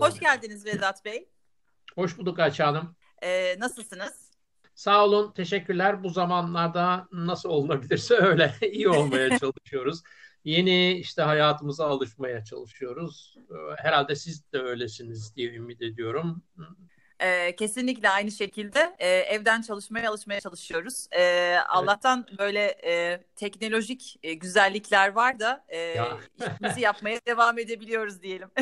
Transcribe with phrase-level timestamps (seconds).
[0.00, 1.28] Hoş geldiniz Vedat Bey.
[1.94, 2.96] Hoş bulduk Ayça Hanım.
[3.22, 4.30] Ee, nasılsınız?
[4.74, 6.02] Sağ olun, teşekkürler.
[6.02, 10.02] Bu zamanlarda nasıl olunabilirse öyle iyi olmaya çalışıyoruz.
[10.44, 13.36] Yeni işte hayatımıza alışmaya çalışıyoruz.
[13.76, 16.42] Herhalde siz de öylesiniz diye ümit ediyorum.
[17.20, 21.06] E, kesinlikle aynı şekilde e, evden çalışmaya alışmaya çalışıyoruz.
[21.12, 22.38] E, Allah'tan evet.
[22.38, 26.18] böyle e, teknolojik e, güzellikler var da e, ya.
[26.40, 28.50] işimizi yapmaya devam edebiliyoruz diyelim.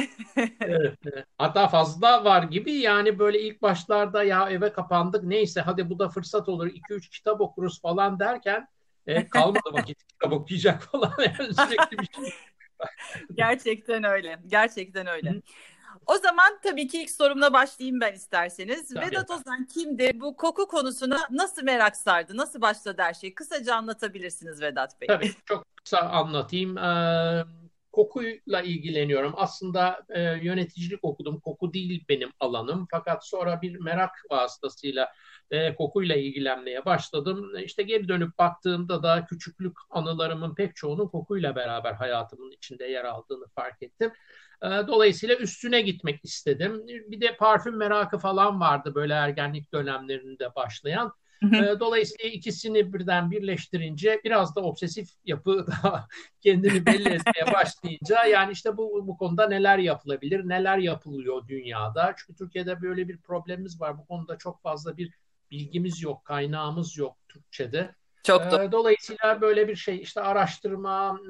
[0.60, 1.26] evet, evet.
[1.38, 6.08] Hatta fazla var gibi yani böyle ilk başlarda ya eve kapandık neyse hadi bu da
[6.08, 8.68] fırsat olur 2-3 kitap okuruz falan derken
[9.06, 11.12] e, kalmadı vakit kitap okuyacak falan.
[11.18, 12.34] Yani sürekli bir şey.
[13.34, 14.38] Gerçekten öyle.
[14.46, 15.34] Gerçekten öyle.
[16.06, 18.94] O zaman tabii ki ilk sorumla başlayayım ben isterseniz.
[18.94, 19.06] Tabii.
[19.06, 20.10] Vedat Ozan kimdi?
[20.14, 22.36] Bu koku konusuna nasıl merak sardı?
[22.36, 23.34] Nasıl başladı her şey?
[23.34, 25.06] Kısaca anlatabilirsiniz Vedat Bey.
[25.06, 26.78] Tabii çok kısa anlatayım.
[26.78, 27.44] Ee,
[27.92, 29.34] kokuyla ilgileniyorum.
[29.36, 31.40] Aslında e, yöneticilik okudum.
[31.40, 32.86] Koku değil benim alanım.
[32.90, 35.12] Fakat sonra bir merak vasıtasıyla
[35.50, 37.52] e, kokuyla ilgilenmeye başladım.
[37.64, 43.46] İşte geri dönüp baktığımda da küçüklük anılarımın pek çoğunun kokuyla beraber hayatımın içinde yer aldığını
[43.54, 44.12] fark ettim.
[44.62, 46.86] E, dolayısıyla üstüne gitmek istedim.
[46.86, 51.12] Bir de parfüm merakı falan vardı böyle ergenlik dönemlerinde başlayan.
[51.42, 55.66] E, dolayısıyla ikisini birden birleştirince biraz da obsesif yapı
[56.40, 62.14] kendini belli etmeye başlayınca yani işte bu, bu konuda neler yapılabilir, neler yapılıyor dünyada.
[62.16, 63.98] Çünkü Türkiye'de böyle bir problemimiz var.
[63.98, 65.12] Bu konuda çok fazla bir
[65.50, 67.94] bilgimiz yok, kaynağımız yok Türkçe'de.
[68.26, 68.72] Çok da.
[68.72, 71.20] Dolayısıyla böyle bir şey işte araştırma,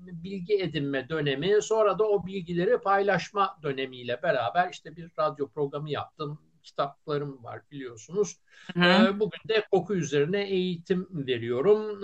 [0.00, 6.38] bilgi edinme dönemi, sonra da o bilgileri paylaşma dönemiyle beraber işte bir radyo programı yaptım.
[6.62, 8.36] Kitaplarım var biliyorsunuz.
[8.74, 9.20] Hı.
[9.20, 12.02] Bugün de koku üzerine eğitim veriyorum.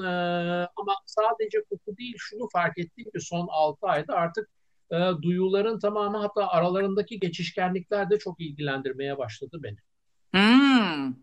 [0.77, 4.51] Ama sadece koku değil şunu fark ettim ki son 6 ayda artık
[5.23, 9.77] duyuların tamamı hatta aralarındaki geçişkenlikler de çok ilgilendirmeye başladı beni.
[10.31, 11.15] Hmm.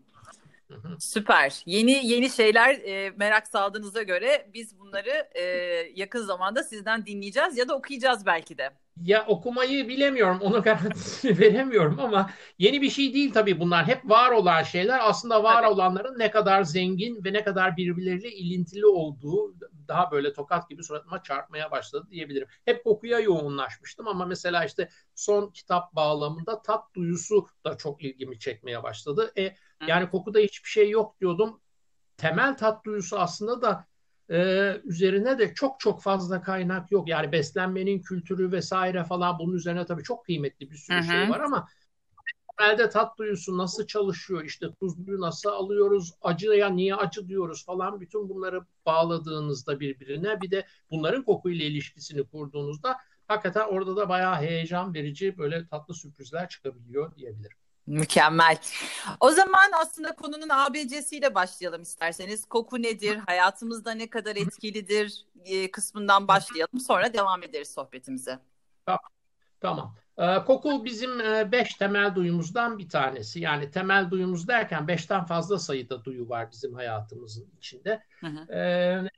[0.98, 1.62] Süper.
[1.66, 5.42] Yeni yeni şeyler e, merak saldığınıza göre biz bunları e,
[5.96, 8.70] yakın zamanda sizden dinleyeceğiz ya da okuyacağız belki de.
[9.02, 13.86] Ya okumayı bilemiyorum, onu garantisini veremiyorum ama yeni bir şey değil tabii bunlar.
[13.86, 15.72] Hep var olan şeyler aslında var tabii.
[15.72, 19.54] olanların ne kadar zengin ve ne kadar birbirleriyle ilintili olduğu
[19.88, 22.48] daha böyle tokat gibi suratıma çarpmaya başladı diyebilirim.
[22.64, 28.82] Hep kokuya yoğunlaşmıştım ama mesela işte son kitap bağlamında tat duyusu da çok ilgimi çekmeye
[28.82, 29.32] başladı.
[29.38, 29.54] E,
[29.86, 31.60] yani kokuda hiçbir şey yok diyordum.
[32.16, 33.86] Temel tat duyusu aslında da
[34.30, 37.08] e, üzerine de çok çok fazla kaynak yok.
[37.08, 41.04] Yani beslenmenin kültürü vesaire falan bunun üzerine tabii çok kıymetli bir sürü Hı-hı.
[41.04, 41.68] şey var ama
[42.58, 48.28] temelde tat duyusu nasıl çalışıyor, işte tuzluyu nasıl alıyoruz, acıya niye acı diyoruz falan bütün
[48.28, 52.96] bunları bağladığınızda birbirine bir de bunların kokuyla ilişkisini kurduğunuzda
[53.28, 57.56] hakikaten orada da bayağı heyecan verici böyle tatlı sürprizler çıkabiliyor diyebilirim.
[57.90, 58.58] Mükemmel.
[59.20, 62.44] O zaman aslında konunun ABC'siyle başlayalım isterseniz.
[62.44, 63.16] Koku nedir?
[63.26, 65.26] Hayatımızda ne kadar etkilidir?
[65.44, 66.80] E, kısmından başlayalım.
[66.80, 68.38] Sonra devam ederiz sohbetimize.
[68.86, 69.00] Tamam.
[69.60, 69.94] tamam.
[70.18, 73.40] Ee, koku bizim e, beş temel duyumuzdan bir tanesi.
[73.40, 78.02] Yani temel duyumuz derken beşten fazla sayıda duyu var bizim hayatımızın içinde.
[78.20, 78.52] Hı hı.
[78.52, 79.08] Ee,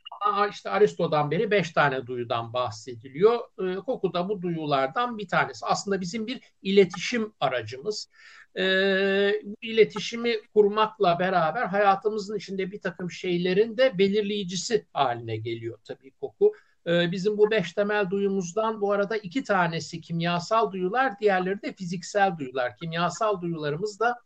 [0.50, 3.41] işte Aristo'dan beri beş tane duyudan bahsediliyor.
[3.87, 5.66] Koku da bu duyulardan bir tanesi.
[5.66, 8.09] Aslında bizim bir iletişim aracımız
[8.58, 8.64] e,
[9.62, 16.52] iletişimi kurmakla beraber hayatımızın içinde bir takım şeylerin de belirleyicisi haline geliyor tabii koku.
[16.86, 22.38] E, bizim bu beş temel duyumuzdan bu arada iki tanesi kimyasal duyular, diğerleri de fiziksel
[22.38, 22.76] duyular.
[22.76, 24.18] Kimyasal duyularımız da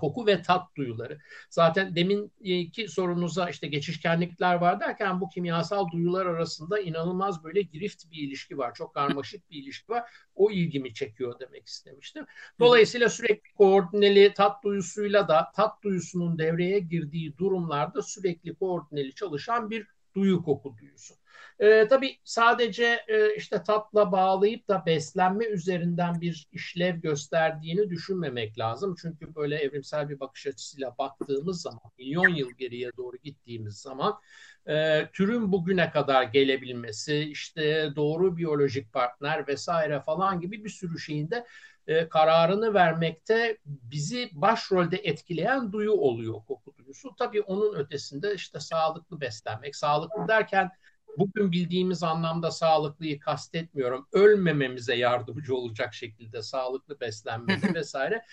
[0.00, 1.18] koku ve tat duyuları.
[1.50, 8.28] Zaten deminki sorunuza işte geçişkenlikler var derken bu kimyasal duyular arasında inanılmaz böyle girift bir
[8.28, 8.74] ilişki var.
[8.74, 10.10] Çok karmaşık bir ilişki var.
[10.34, 12.26] O ilgimi çekiyor demek istemiştim.
[12.60, 19.86] Dolayısıyla sürekli koordineli tat duyusuyla da tat duyusunun devreye girdiği durumlarda sürekli koordineli çalışan bir
[20.14, 21.14] duyu koku duyusu.
[21.58, 28.94] E, tabii sadece e, işte tatla bağlayıp da beslenme üzerinden bir işlev gösterdiğini düşünmemek lazım.
[29.02, 34.20] Çünkü böyle evrimsel bir bakış açısıyla baktığımız zaman, milyon yıl geriye doğru gittiğimiz zaman
[34.66, 41.30] e, türün bugüne kadar gelebilmesi, işte doğru biyolojik partner vesaire falan gibi bir sürü şeyin
[41.30, 41.46] de
[41.86, 47.14] e, kararını vermekte bizi başrolde etkileyen duyu oluyor koku duyusu.
[47.18, 50.70] Tabii onun ötesinde işte sağlıklı beslenmek, sağlıklı derken
[51.18, 54.08] bugün bildiğimiz anlamda sağlıklıyı kastetmiyorum.
[54.12, 58.24] Ölmememize yardımcı olacak şekilde sağlıklı beslenmesi vesaire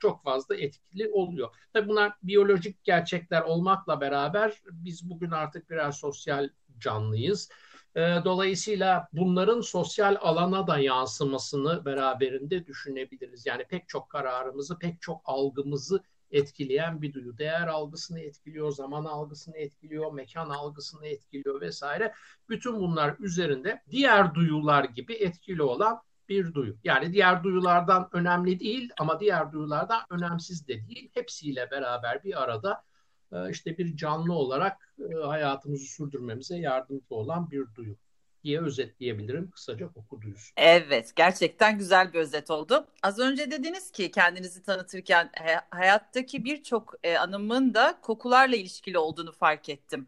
[0.00, 1.54] çok fazla etkili oluyor.
[1.72, 7.48] Tabii bunlar biyolojik gerçekler olmakla beraber biz bugün artık birer sosyal canlıyız.
[7.96, 13.46] E, dolayısıyla bunların sosyal alana da yansımasını beraberinde düşünebiliriz.
[13.46, 17.38] Yani pek çok kararımızı, pek çok algımızı etkileyen bir duyu.
[17.38, 22.14] Değer algısını etkiliyor, zaman algısını etkiliyor, mekan algısını etkiliyor vesaire.
[22.48, 26.76] Bütün bunlar üzerinde diğer duyular gibi etkili olan bir duyu.
[26.84, 31.10] Yani diğer duyulardan önemli değil ama diğer duyulardan önemsiz de değil.
[31.14, 32.84] Hepsiyle beraber bir arada
[33.32, 37.96] e, işte bir canlı olarak e, hayatımızı sürdürmemize yardımcı olan bir duyu
[38.44, 40.52] diye özetleyebilirim kısaca koku duyusu.
[40.56, 42.86] Evet, gerçekten güzel bir özet oldu.
[43.02, 45.30] Az önce dediniz ki kendinizi tanıtırken
[45.70, 50.06] hayattaki birçok e, anımın da kokularla ilişkili olduğunu fark ettim.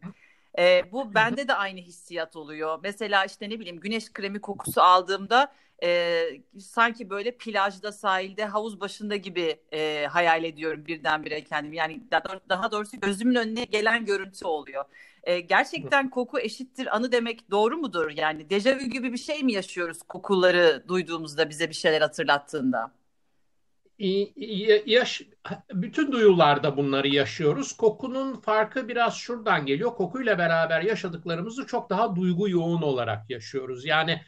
[0.59, 2.79] E, bu bende de aynı hissiyat oluyor.
[2.83, 5.53] Mesela işte ne bileyim güneş kremi kokusu aldığımda
[5.83, 6.23] e,
[6.59, 11.75] sanki böyle plajda, sahilde, havuz başında gibi e, hayal ediyorum birdenbire kendimi.
[11.75, 12.01] Yani
[12.49, 14.85] daha doğrusu gözümün önüne gelen görüntü oluyor.
[15.23, 18.09] E, gerçekten koku eşittir anı demek doğru mudur?
[18.15, 22.91] Yani dejavu gibi bir şey mi yaşıyoruz kokuları duyduğumuzda bize bir şeyler hatırlattığında?
[24.85, 25.21] Yaş,
[25.73, 27.73] bütün duyularda bunları yaşıyoruz.
[27.73, 29.95] Kokunun farkı biraz şuradan geliyor.
[29.95, 33.85] Kokuyla beraber yaşadıklarımızı çok daha duygu yoğun olarak yaşıyoruz.
[33.85, 34.21] Yani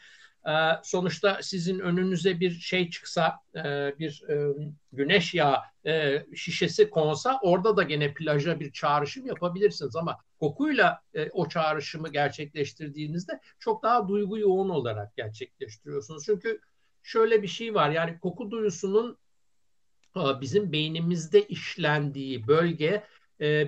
[0.84, 4.56] sonuçta sizin önünüze bir şey çıksa, e, bir e,
[4.92, 11.02] güneş yağı e, şişesi konsa orada da gene plaja bir çağrışım yapabilirsiniz ama kokuyla
[11.32, 16.24] o çağrışımı gerçekleştirdiğinizde çok daha duygu yoğun olarak gerçekleştiriyorsunuz.
[16.26, 16.60] Çünkü
[17.04, 19.18] şöyle bir şey var yani koku duyusunun
[20.42, 23.04] bizim beynimizde işlendiği bölge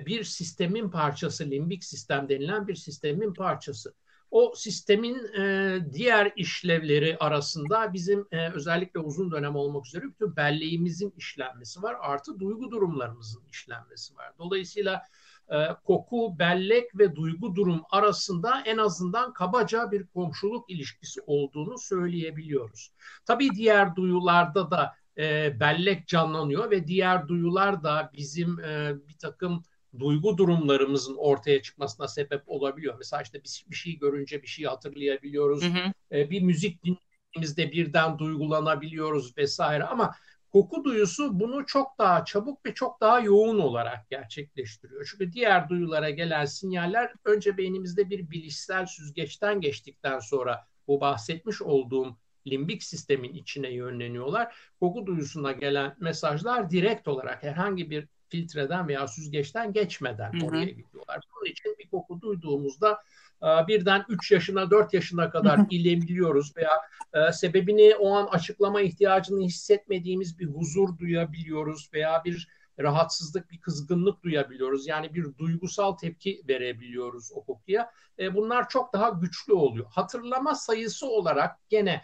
[0.06, 3.94] bir sistemin parçası, limbik sistem denilen bir sistemin parçası
[4.30, 11.14] o sistemin e, diğer işlevleri arasında bizim e, özellikle uzun dönem olmak üzere bütün belleğimizin
[11.16, 11.96] işlenmesi var.
[12.00, 14.32] Artı duygu durumlarımızın işlenmesi var.
[14.38, 15.02] Dolayısıyla
[15.50, 22.92] e, koku, bellek ve duygu durum arasında en azından kabaca bir komşuluk ilişkisi olduğunu söyleyebiliyoruz.
[23.26, 29.62] Tabii diğer duyularda da e, bellek canlanıyor ve diğer duyular da bizim e, bir takım
[29.98, 32.94] duygu durumlarımızın ortaya çıkmasına sebep olabiliyor.
[32.98, 35.62] Mesela işte bir, bir şey görünce bir şey hatırlayabiliyoruz.
[35.64, 35.92] Hı hı.
[36.12, 40.14] E, bir müzik dinlediğimizde birden duygulanabiliyoruz vesaire ama
[40.52, 45.08] koku duyusu bunu çok daha çabuk ve çok daha yoğun olarak gerçekleştiriyor.
[45.10, 52.16] Çünkü diğer duyulara gelen sinyaller önce beynimizde bir bilişsel süzgeçten geçtikten sonra bu bahsetmiş olduğum
[52.46, 54.56] limbik sistemin içine yönleniyorlar.
[54.80, 60.46] Koku duyusuna gelen mesajlar direkt olarak herhangi bir filtreden veya süzgeçten geçmeden hı hı.
[60.46, 61.20] oraya gidiyorlar.
[61.36, 63.02] Bunun için bir koku duyduğumuzda
[63.42, 66.70] e, birden 3 yaşına 4 yaşına kadar ilebiliyoruz veya
[67.12, 72.48] e, sebebini o an açıklama ihtiyacını hissetmediğimiz bir huzur duyabiliyoruz veya bir
[72.78, 74.86] rahatsızlık, bir kızgınlık duyabiliyoruz.
[74.86, 77.90] Yani bir duygusal tepki verebiliyoruz o kokuya.
[78.18, 79.86] E, bunlar çok daha güçlü oluyor.
[79.90, 82.02] Hatırlama sayısı olarak gene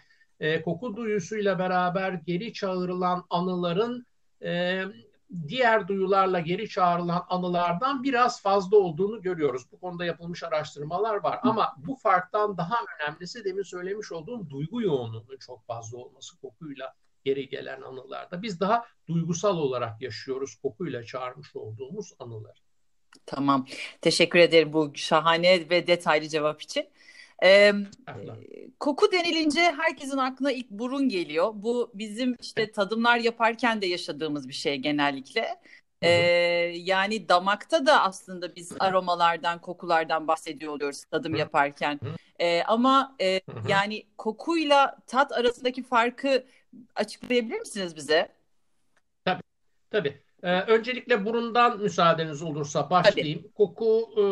[0.65, 4.05] koku duyusuyla beraber geri çağrılan anıların
[5.47, 9.71] diğer duyularla geri çağrılan anılardan biraz fazla olduğunu görüyoruz.
[9.71, 15.37] Bu konuda yapılmış araştırmalar var ama bu farktan daha önemlisi demin söylemiş olduğum duygu yoğunluğunun
[15.39, 16.93] çok fazla olması kokuyla
[17.23, 18.41] geri gelen anılarda.
[18.41, 22.59] Biz daha duygusal olarak yaşıyoruz kokuyla çağırmış olduğumuz anıları.
[23.25, 23.65] Tamam.
[24.01, 26.89] Teşekkür ederim bu şahane ve detaylı cevap için.
[27.43, 27.73] Ee,
[28.79, 31.51] koku denilince herkesin aklına ilk burun geliyor.
[31.55, 35.59] Bu bizim işte tadımlar yaparken de yaşadığımız bir şey genellikle.
[36.01, 36.09] Ee,
[36.75, 41.99] yani damakta da aslında biz aromalardan, kokulardan bahsediyor oluyoruz tadım yaparken.
[42.39, 46.45] Ee, ama e, yani kokuyla tat arasındaki farkı
[46.95, 48.29] açıklayabilir misiniz bize?
[49.25, 49.43] Tabii,
[49.91, 50.21] tabii.
[50.43, 53.39] Ee, öncelikle burundan müsaadeniz olursa başlayayım.
[53.41, 53.53] Tabii.
[53.53, 54.23] Koku e,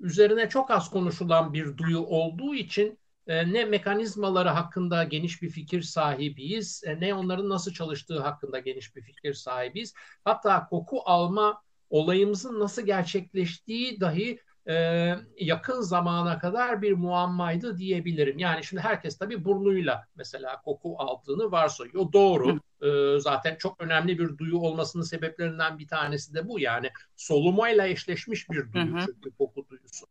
[0.00, 5.82] üzerine çok az konuşulan bir duyu olduğu için e, ne mekanizmaları hakkında geniş bir fikir
[5.82, 9.94] sahibiyiz, e, ne onların nasıl çalıştığı hakkında geniş bir fikir sahibiyiz.
[10.24, 14.38] Hatta koku alma olayımızın nasıl gerçekleştiği dahi
[14.68, 18.38] e, yakın zamana kadar bir muammaydı diyebilirim.
[18.38, 22.12] Yani şimdi herkes tabii burnuyla mesela koku aldığını varsayıyor.
[22.12, 22.60] Doğru.
[22.82, 26.60] E, zaten çok önemli bir duyu olmasının sebeplerinden bir tanesi de bu.
[26.60, 30.06] Yani solumayla eşleşmiş bir duyu çünkü koku duyusu.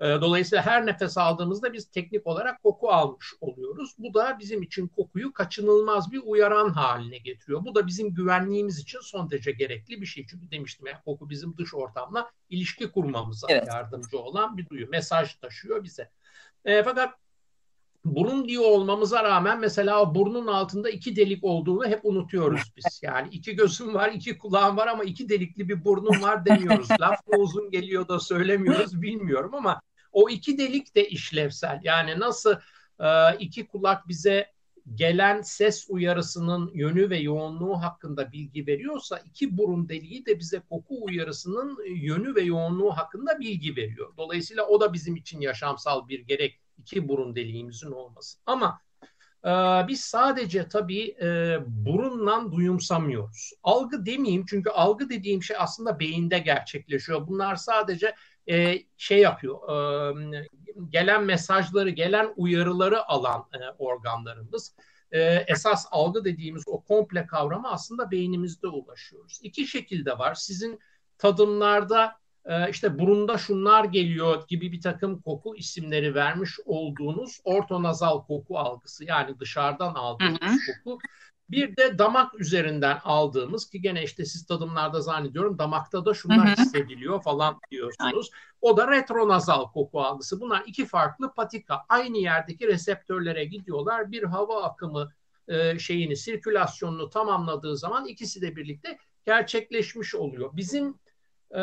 [0.00, 3.94] E, dolayısıyla her nefes aldığımızda biz teknik olarak koku almış oluyoruz.
[3.98, 7.64] Bu da bizim için kokuyu kaçınılmaz bir uyaran haline getiriyor.
[7.64, 10.26] Bu da bizim güvenliğimiz için son derece gerekli bir şey.
[10.26, 13.68] Çünkü demiştim ya koku bizim dış ortamla ilişki kurmamıza evet.
[13.68, 14.88] yardımcı olan bir duyu.
[14.88, 16.10] Mesaj taşıyor bize.
[16.64, 17.19] E, fakat
[18.04, 23.00] burun diyor olmamıza rağmen mesela burnun altında iki delik olduğunu hep unutuyoruz biz.
[23.02, 26.90] Yani iki gözüm var, iki kulağım var ama iki delikli bir burnum var demiyoruz.
[27.00, 29.80] Laf mı uzun geliyor da söylemiyoruz bilmiyorum ama
[30.12, 31.80] O iki delik de işlevsel.
[31.82, 32.54] Yani nasıl
[33.00, 34.46] e, iki kulak bize
[34.94, 41.04] gelen ses uyarısının yönü ve yoğunluğu hakkında bilgi veriyorsa iki burun deliği de bize koku
[41.04, 44.12] uyarısının yönü ve yoğunluğu hakkında bilgi veriyor.
[44.16, 48.38] Dolayısıyla o da bizim için yaşamsal bir gerek iki burun deliğimizin olması.
[48.46, 48.80] Ama
[49.44, 49.50] e,
[49.88, 53.52] biz sadece tabii e, burunla duyumsamıyoruz.
[53.62, 57.26] Algı demeyeyim çünkü algı dediğim şey aslında beyinde gerçekleşiyor.
[57.26, 58.14] Bunlar sadece
[58.50, 60.48] e, şey yapıyor, e,
[60.88, 64.74] gelen mesajları, gelen uyarıları alan e, organlarımız.
[65.12, 69.40] E, esas algı dediğimiz o komple kavrama aslında beynimizde ulaşıyoruz.
[69.42, 70.34] İki şekilde var.
[70.34, 70.80] Sizin
[71.18, 72.20] tadımlarda
[72.70, 79.40] işte burunda şunlar geliyor gibi bir takım koku isimleri vermiş olduğunuz ortonazal koku algısı yani
[79.40, 80.84] dışarıdan aldığınız hı hı.
[80.84, 80.98] koku
[81.50, 86.52] bir de damak üzerinden aldığımız ki gene işte siz tadımlarda zannediyorum damakta da şunlar hı
[86.52, 86.62] hı.
[86.62, 88.30] hissediliyor falan diyorsunuz.
[88.60, 90.40] O da retronazal koku algısı.
[90.40, 91.80] Bunlar iki farklı patika.
[91.88, 94.12] Aynı yerdeki reseptörlere gidiyorlar.
[94.12, 95.08] Bir hava akımı
[95.48, 100.50] e, şeyini, sirkülasyonunu tamamladığı zaman ikisi de birlikte gerçekleşmiş oluyor.
[100.56, 100.94] Bizim
[101.56, 101.62] e,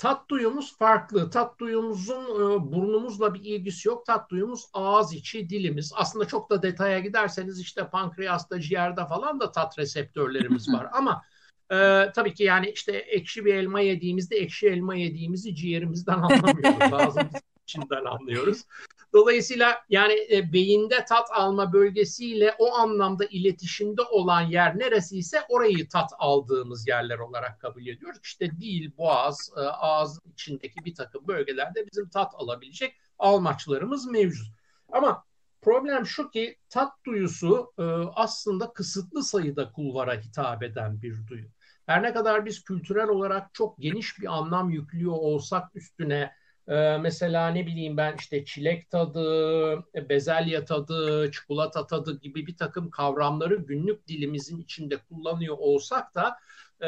[0.00, 1.30] Tat duyumuz farklı.
[1.30, 4.06] Tat duyumuzun e, burnumuzla bir ilgisi yok.
[4.06, 5.92] Tat duyumuz ağız içi, dilimiz.
[5.96, 10.86] Aslında çok da detaya giderseniz işte pankreasta, ciğerde falan da tat reseptörlerimiz var.
[10.92, 11.22] Ama
[11.70, 16.92] e, tabii ki yani işte ekşi bir elma yediğimizde ekşi elma yediğimizi ciğerimizden anlamıyoruz.
[16.92, 18.64] Ağzımız içinden anlıyoruz.
[19.12, 25.88] Dolayısıyla yani e, beyinde tat alma bölgesiyle o anlamda iletişimde olan yer neresi ise orayı
[25.88, 28.20] tat aldığımız yerler olarak kabul ediyoruz.
[28.22, 34.46] İşte dil, boğaz, e, ağız içindeki bir takım bölgelerde bizim tat alabilecek almaçlarımız mevcut.
[34.92, 35.24] Ama
[35.62, 37.82] problem şu ki tat duyusu e,
[38.14, 41.48] aslında kısıtlı sayıda kulvara hitap eden bir duyu.
[41.86, 46.32] Her ne kadar biz kültürel olarak çok geniş bir anlam yüklüyor olsak üstüne
[46.70, 52.90] ee, mesela ne bileyim ben işte çilek tadı, bezelye tadı, çikolata tadı gibi bir takım
[52.90, 56.36] kavramları günlük dilimizin içinde kullanıyor olsak da
[56.82, 56.86] e,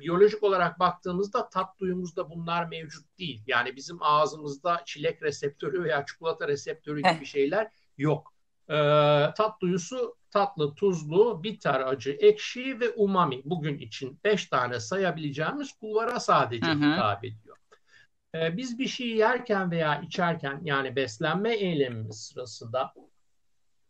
[0.00, 3.42] biyolojik olarak baktığımızda tat duyumuzda bunlar mevcut değil.
[3.46, 8.34] Yani bizim ağzımızda çilek reseptörü veya çikolata reseptörü gibi şeyler yok.
[8.68, 8.74] E,
[9.36, 16.20] tat duyusu tatlı, tuzlu, bitter, acı, ekşi ve umami bugün için beş tane sayabileceğimiz kulvara
[16.20, 17.43] sadece hitap ediyor.
[18.34, 22.94] Ee, biz bir şey yerken veya içerken yani beslenme eylemimiz sırasında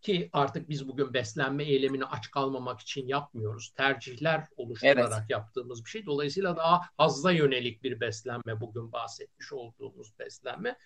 [0.04, 3.72] ki artık biz bugün beslenme eylemini aç kalmamak için yapmıyoruz.
[3.76, 5.30] Tercihler oluşturarak evet.
[5.30, 6.06] yaptığımız bir şey.
[6.06, 10.78] Dolayısıyla daha hazza yönelik bir beslenme bugün bahsetmiş olduğumuz beslenme.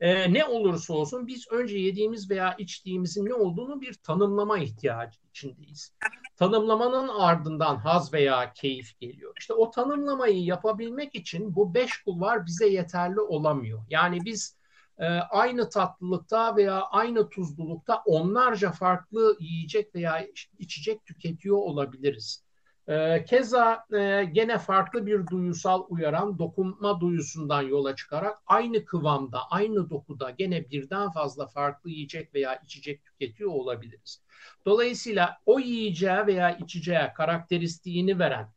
[0.00, 5.92] Ee, ne olursa olsun biz önce yediğimiz veya içtiğimizin ne olduğunu bir tanımlama ihtiyacı içindeyiz.
[6.36, 9.34] Tanımlamanın ardından haz veya keyif geliyor.
[9.40, 13.82] İşte o tanımlamayı yapabilmek için bu beş kulvar bize yeterli olamıyor.
[13.90, 14.56] Yani biz
[14.98, 20.26] e, aynı tatlılıkta veya aynı tuzlulukta onlarca farklı yiyecek veya
[20.58, 22.43] içecek tüketiyor olabiliriz.
[22.88, 29.90] E, keza e, gene farklı bir duyusal uyaran dokunma duyusundan yola çıkarak aynı kıvamda, aynı
[29.90, 34.22] dokuda gene birden fazla farklı yiyecek veya içecek tüketiyor olabiliriz.
[34.66, 38.48] Dolayısıyla o yiyeceğe veya içeceğe karakteristiğini veren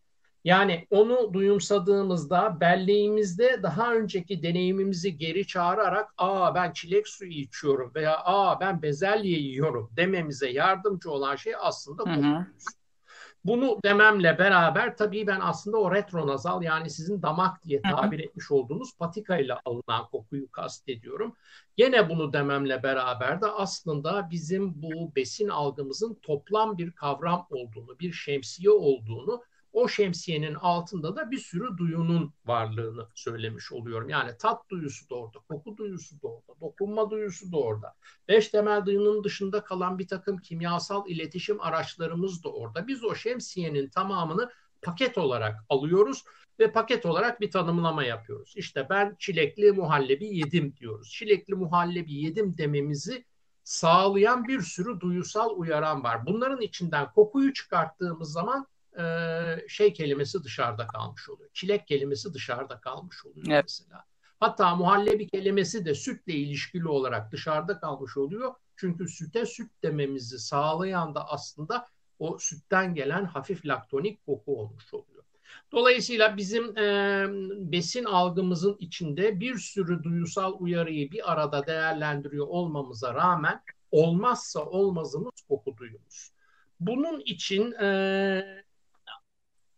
[0.43, 8.17] yani onu duyumsadığımızda belleğimizde daha önceki deneyimimizi geri çağırarak aa ben çilek suyu içiyorum veya
[8.25, 12.76] aa ben bezelye yiyorum dememize yardımcı olan şey aslında kokuyuz.
[13.47, 18.97] Bunu dememle beraber tabii ben aslında o retronazal yani sizin damak diye tabir etmiş olduğunuz
[18.97, 21.35] patika ile alınan kokuyu kastediyorum.
[21.77, 28.11] Gene bunu dememle beraber de aslında bizim bu besin algımızın toplam bir kavram olduğunu, bir
[28.11, 34.09] şemsiye olduğunu o şemsiyenin altında da bir sürü duyunun varlığını söylemiş oluyorum.
[34.09, 37.95] Yani tat duyusu da orada, koku duyusu da orada, dokunma duyusu da orada.
[38.27, 42.87] Beş temel duyunun dışında kalan bir takım kimyasal iletişim araçlarımız da orada.
[42.87, 46.23] Biz o şemsiyenin tamamını paket olarak alıyoruz
[46.59, 48.53] ve paket olarak bir tanımlama yapıyoruz.
[48.57, 51.09] İşte ben çilekli muhallebi yedim diyoruz.
[51.09, 53.25] Çilekli muhallebi yedim dememizi
[53.63, 56.25] sağlayan bir sürü duyusal uyaran var.
[56.25, 58.67] Bunların içinden kokuyu çıkarttığımız zaman
[59.67, 61.49] şey kelimesi dışarıda kalmış oluyor.
[61.53, 63.63] Çilek kelimesi dışarıda kalmış oluyor evet.
[63.63, 64.03] mesela.
[64.39, 68.53] Hatta muhallebi kelimesi de sütle ilişkili olarak dışarıda kalmış oluyor.
[68.75, 71.87] Çünkü süte süt dememizi sağlayan da aslında
[72.19, 75.23] o sütten gelen hafif laktonik koku olmuş oluyor.
[75.71, 77.25] Dolayısıyla bizim e,
[77.71, 83.61] besin algımızın içinde bir sürü duyusal uyarıyı bir arada değerlendiriyor olmamıza rağmen
[83.91, 86.31] olmazsa olmazımız koku duyumuz.
[86.79, 88.66] Bunun için e,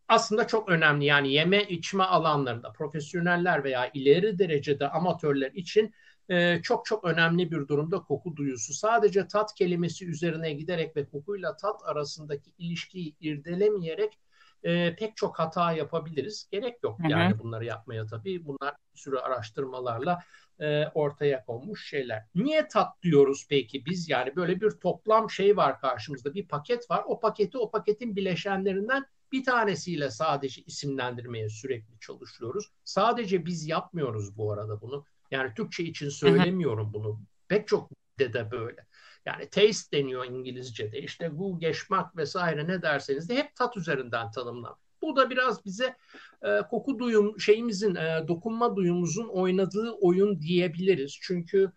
[0.09, 1.05] aslında çok önemli.
[1.05, 5.93] Yani yeme içme alanlarında profesyoneller veya ileri derecede amatörler için
[6.29, 8.73] e, çok çok önemli bir durumda koku duyusu.
[8.73, 14.19] Sadece tat kelimesi üzerine giderek ve kokuyla tat arasındaki ilişkiyi irdelemeyerek
[14.63, 16.47] e, pek çok hata yapabiliriz.
[16.51, 17.11] Gerek yok Hı-hı.
[17.11, 18.45] yani bunları yapmaya tabii.
[18.45, 20.23] Bunlar bir sürü araştırmalarla
[20.59, 22.25] e, ortaya konmuş şeyler.
[22.35, 24.09] Niye tat diyoruz peki biz?
[24.09, 26.33] Yani böyle bir toplam şey var karşımızda.
[26.33, 27.03] Bir paket var.
[27.07, 32.71] O paketi o paketin bileşenlerinden bir tanesiyle sadece isimlendirmeye sürekli çalışıyoruz.
[32.83, 35.05] Sadece biz yapmıyoruz bu arada bunu.
[35.31, 37.21] Yani Türkçe için söylemiyorum bunu.
[37.47, 38.85] Pek çok de de böyle.
[39.25, 41.01] Yani taste deniyor İngilizce'de.
[41.01, 44.73] İşte bu geçmak vesaire ne derseniz de hep tat üzerinden tanımlar.
[45.01, 45.95] Bu da biraz bize
[46.41, 51.17] e, koku duyum şeyimizin, e, dokunma duyumuzun oynadığı oyun diyebiliriz.
[51.21, 51.71] Çünkü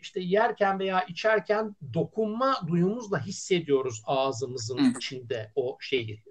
[0.00, 6.22] işte yerken veya içerken dokunma duyumuzla hissediyoruz ağzımızın içinde o şeyi,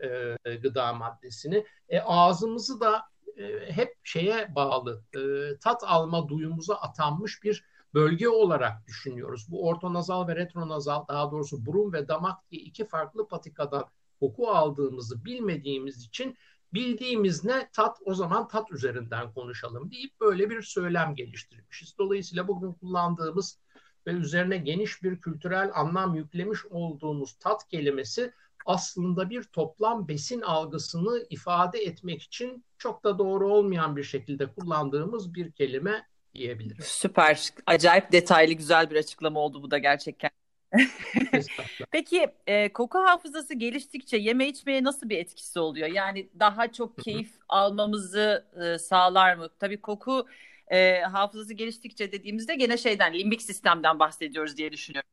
[0.45, 1.65] e, gıda maddesini.
[1.89, 3.03] E, ağzımızı da
[3.37, 5.19] e, hep şeye bağlı, e,
[5.59, 9.47] tat alma duyumuza atanmış bir bölge olarak düşünüyoruz.
[9.51, 13.85] Bu ortonazal ve retronazal daha doğrusu burun ve damak diye iki farklı patikadan
[14.19, 16.37] koku aldığımızı bilmediğimiz için
[16.73, 21.97] bildiğimiz ne tat o zaman tat üzerinden konuşalım deyip böyle bir söylem geliştirmişiz.
[21.97, 23.59] Dolayısıyla bugün kullandığımız
[24.07, 28.33] ve üzerine geniş bir kültürel anlam yüklemiş olduğumuz tat kelimesi
[28.65, 35.33] aslında bir toplam besin algısını ifade etmek için çok da doğru olmayan bir şekilde kullandığımız
[35.33, 36.83] bir kelime diyebilirim.
[36.83, 37.49] Süper.
[37.65, 40.29] Acayip detaylı güzel bir açıklama oldu bu da gerçekten.
[41.91, 45.87] Peki e, koku hafızası geliştikçe yeme içmeye nasıl bir etkisi oluyor?
[45.87, 49.49] Yani daha çok keyif almamızı e, sağlar mı?
[49.59, 50.27] Tabii koku
[50.67, 55.09] e, hafızası geliştikçe dediğimizde gene şeyden limbik sistemden bahsediyoruz diye düşünüyorum.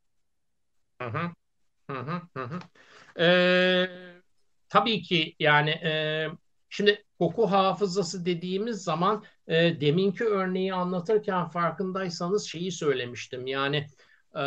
[1.02, 1.30] Hı hı.
[1.90, 2.58] Hı hı hı.
[3.22, 3.90] Ee,
[4.68, 6.26] tabii ki yani e,
[6.70, 13.46] şimdi koku hafızası dediğimiz zaman e, deminki örneği anlatırken farkındaysanız şeyi söylemiştim.
[13.46, 13.86] Yani
[14.36, 14.44] e,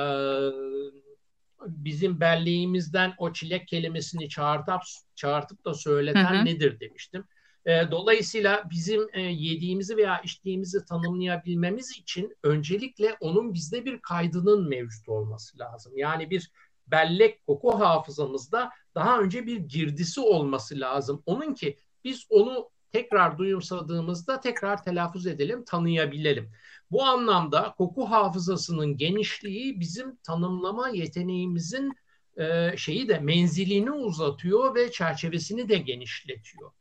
[1.68, 4.82] bizim belleğimizden o çilek kelimesini çağırtıp,
[5.16, 6.46] çağırtıp da söyleten hı hı.
[6.46, 7.24] nedir demiştim.
[7.66, 15.10] E, dolayısıyla bizim e, yediğimizi veya içtiğimizi tanımlayabilmemiz için öncelikle onun bizde bir kaydının mevcut
[15.10, 15.98] olması lazım.
[15.98, 16.52] Yani bir
[16.88, 21.24] bellek koku hafızamızda daha önce bir girdisi olması lazım.
[21.26, 26.51] Onun ki biz onu tekrar duyumsadığımızda tekrar telaffuz edelim, tanıyabilelim.
[26.91, 31.93] Bu anlamda koku hafızasının genişliği bizim tanımlama yeteneğimizin
[32.38, 36.71] e, şeyi de menzilini uzatıyor ve çerçevesini de genişletiyor.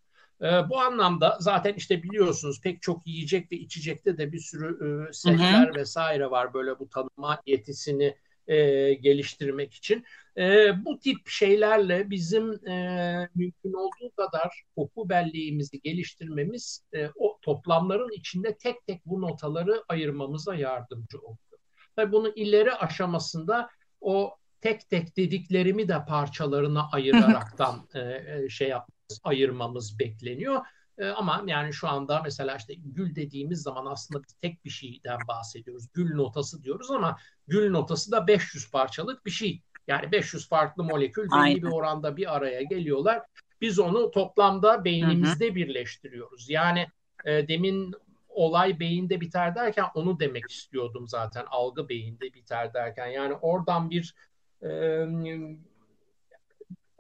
[0.41, 4.69] E, bu anlamda zaten işte biliyorsunuz pek çok yiyecek ve içecekte de bir sürü
[5.09, 8.17] e, setler vesaire var böyle bu tanıma yetisini
[8.51, 10.05] e, geliştirmek için.
[10.37, 18.13] E, bu tip şeylerle bizim e, mümkün olduğu kadar koku belleğimizi geliştirmemiz e, o toplamların
[18.13, 21.61] içinde tek tek bu notaları ayırmamıza yardımcı oluyor.
[21.97, 29.21] Tabii bunu ileri aşamasında o tek tek dediklerimi de parçalarına ayıraraktan e, e, şey yapmamız,
[29.25, 30.67] ayırmamız bekleniyor.
[31.01, 35.19] E, ama yani şu anda mesela işte gül dediğimiz zaman aslında biz tek bir şeyden
[35.29, 35.87] bahsediyoruz.
[35.93, 37.17] Gül notası diyoruz ama
[37.49, 39.63] gül notası da 500 parçalık bir şey.
[39.89, 43.23] Yani 500 farklı molekül belli bir oranda bir araya geliyorlar.
[43.61, 45.55] Biz onu toplamda beynimizde hı hı.
[45.55, 46.51] birleştiriyoruz.
[46.51, 46.87] Yani
[47.25, 47.95] e, demin
[48.29, 51.45] olay beyinde biter derken onu demek istiyordum zaten.
[51.51, 53.07] Algı beyinde biter derken.
[53.07, 54.15] Yani oradan bir
[54.63, 54.69] e,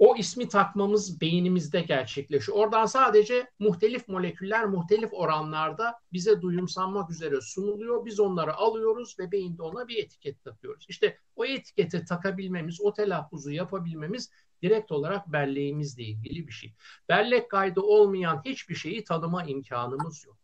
[0.00, 2.58] o ismi takmamız beynimizde gerçekleşiyor.
[2.58, 8.04] Oradan sadece muhtelif moleküller muhtelif oranlarda bize duyumsanmak üzere sunuluyor.
[8.04, 10.86] Biz onları alıyoruz ve beyinde ona bir etiket takıyoruz.
[10.88, 14.30] İşte o etiketi takabilmemiz, o telaffuzu yapabilmemiz
[14.62, 16.74] direkt olarak belleğimizle ilgili bir şey.
[17.08, 20.36] Bellek kaydı olmayan hiçbir şeyi tanıma imkanımız yok.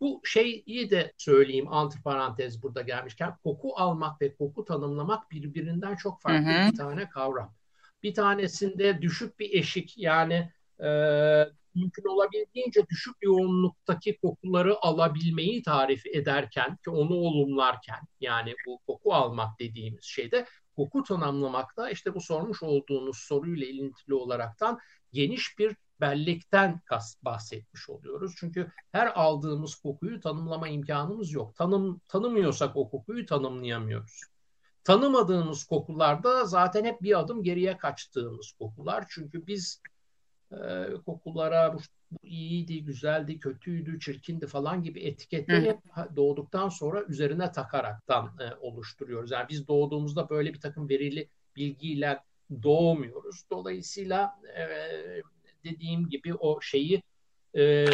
[0.00, 6.52] Bu şeyi de söyleyeyim antiparantez burada gelmişken koku almak ve koku tanımlamak birbirinden çok farklı
[6.52, 6.72] hı hı.
[6.72, 7.54] bir tane kavram.
[8.04, 10.88] Bir tanesinde düşük bir eşik yani e,
[11.74, 19.60] mümkün olabildiğince düşük yoğunluktaki kokuları alabilmeyi tarif ederken ki onu olumlarken yani bu koku almak
[19.60, 24.78] dediğimiz şeyde koku tanımlamakta işte bu sormuş olduğunuz soruyla ilintili olaraktan
[25.12, 26.80] geniş bir bellekten
[27.22, 28.34] bahsetmiş oluyoruz.
[28.38, 31.56] Çünkü her aldığımız kokuyu tanımlama imkanımız yok.
[31.56, 34.33] Tanım tanımıyorsak o kokuyu tanımlayamıyoruz.
[34.84, 39.04] Tanımadığımız kokularda zaten hep bir adım geriye kaçtığımız kokular.
[39.08, 39.80] Çünkü biz
[40.52, 40.56] e,
[41.06, 41.78] kokulara bu,
[42.10, 45.78] bu iyiydi, güzeldi, kötüydü, çirkindi falan gibi etiketleri hep
[46.16, 49.30] doğduktan sonra üzerine takaraktan e, oluşturuyoruz.
[49.30, 52.20] Yani biz doğduğumuzda böyle bir takım verili bilgiyle
[52.62, 53.44] doğmuyoruz.
[53.50, 54.64] Dolayısıyla e,
[55.64, 57.02] dediğim gibi o şeyi
[57.56, 57.86] e,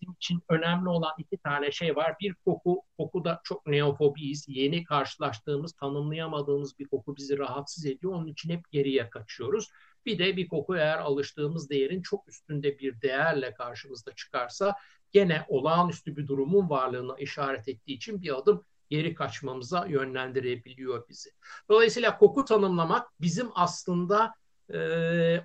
[0.00, 2.14] bizim için önemli olan iki tane şey var.
[2.20, 4.44] Bir koku, kokuda çok neofobiyiz.
[4.48, 8.12] Yeni karşılaştığımız, tanımlayamadığımız bir koku bizi rahatsız ediyor.
[8.12, 9.68] Onun için hep geriye kaçıyoruz.
[10.06, 14.74] Bir de bir koku eğer alıştığımız değerin çok üstünde bir değerle karşımızda çıkarsa
[15.12, 21.30] gene olağanüstü bir durumun varlığına işaret ettiği için bir adım geri kaçmamıza yönlendirebiliyor bizi.
[21.68, 24.34] Dolayısıyla koku tanımlamak bizim aslında
[24.74, 24.78] e,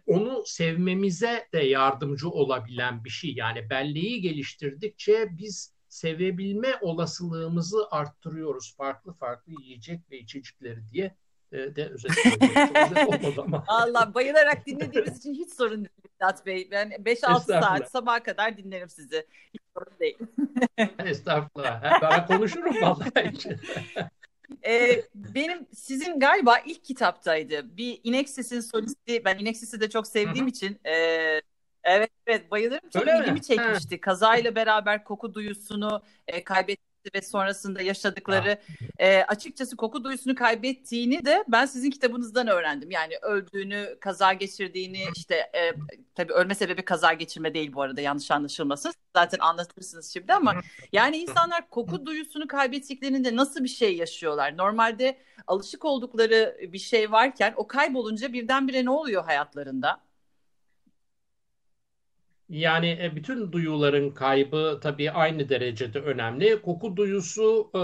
[0.07, 3.33] onu sevmemize de yardımcı olabilen bir şey.
[3.35, 11.15] Yani belleği geliştirdikçe biz sevebilme olasılığımızı arttırıyoruz farklı farklı yiyecek ve içecekleri diye
[11.51, 13.53] de özetleyebilirim.
[13.67, 16.67] Allah bayılarak dinlediğimiz için hiç sorun değil Mithat Bey.
[16.71, 19.27] Ben 5-6 saat sabaha kadar dinlerim sizi.
[19.53, 20.17] Hiç sorun değil.
[21.05, 22.01] Estağfurullah.
[22.01, 23.31] Ben konuşurum vallahi.
[24.65, 27.77] ee, benim sizin galiba ilk kitaptaydı.
[27.77, 29.25] Bir İnek Ses'in solisti.
[29.25, 30.49] Ben İnek Ses'i de çok sevdiğim Hı-hı.
[30.49, 30.93] için e,
[31.83, 32.89] evet evet bayılırım.
[32.89, 33.41] Çok Öyle ilgimi mi?
[33.41, 33.95] çekmişti.
[33.95, 34.01] Ha.
[34.01, 38.57] Kazayla beraber koku duyusunu e, kaybetti ve sonrasında yaşadıkları
[38.99, 42.91] e, açıkçası koku duyusunu kaybettiğini de ben sizin kitabınızdan öğrendim.
[42.91, 45.73] Yani öldüğünü, kaza geçirdiğini işte e,
[46.15, 48.93] tabii ölme sebebi kaza geçirme değil bu arada yanlış anlaşılmasın.
[49.15, 50.55] Zaten anlatırsınız şimdi ama
[50.91, 54.57] yani insanlar koku duyusunu kaybettiklerinde nasıl bir şey yaşıyorlar?
[54.57, 60.01] Normalde alışık oldukları bir şey varken o kaybolunca birdenbire ne oluyor hayatlarında?
[62.53, 66.61] Yani e, bütün duyuların kaybı tabii aynı derecede önemli.
[66.61, 67.81] Koku duyusu e,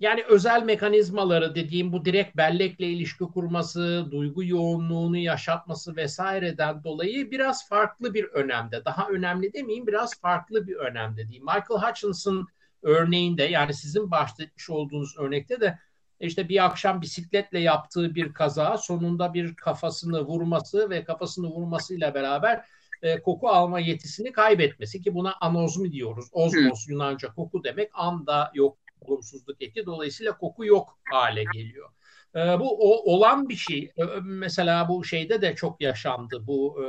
[0.00, 7.68] yani özel mekanizmaları dediğim bu direkt bellekle ilişki kurması, duygu yoğunluğunu yaşatması vesaireden dolayı biraz
[7.68, 8.84] farklı bir önemde.
[8.84, 11.44] Daha önemli demeyeyim biraz farklı bir önemde diyeyim.
[11.44, 12.46] Michael Hutchinson
[12.82, 15.78] örneğinde yani sizin bahsetmiş olduğunuz örnekte de
[16.20, 22.64] işte bir akşam bisikletle yaptığı bir kaza sonunda bir kafasını vurması ve kafasını vurmasıyla beraber
[23.02, 26.26] e, koku alma yetisini kaybetmesi ki buna anozmi diyoruz.
[26.32, 26.92] Ozmos Hı.
[26.92, 31.90] Yunanca koku demek anda yok olumsuzluk eki dolayısıyla koku yok hale geliyor.
[32.34, 33.92] E, bu o, olan bir şey.
[33.96, 36.46] E, mesela bu şeyde de çok yaşandı.
[36.46, 36.86] Bu e,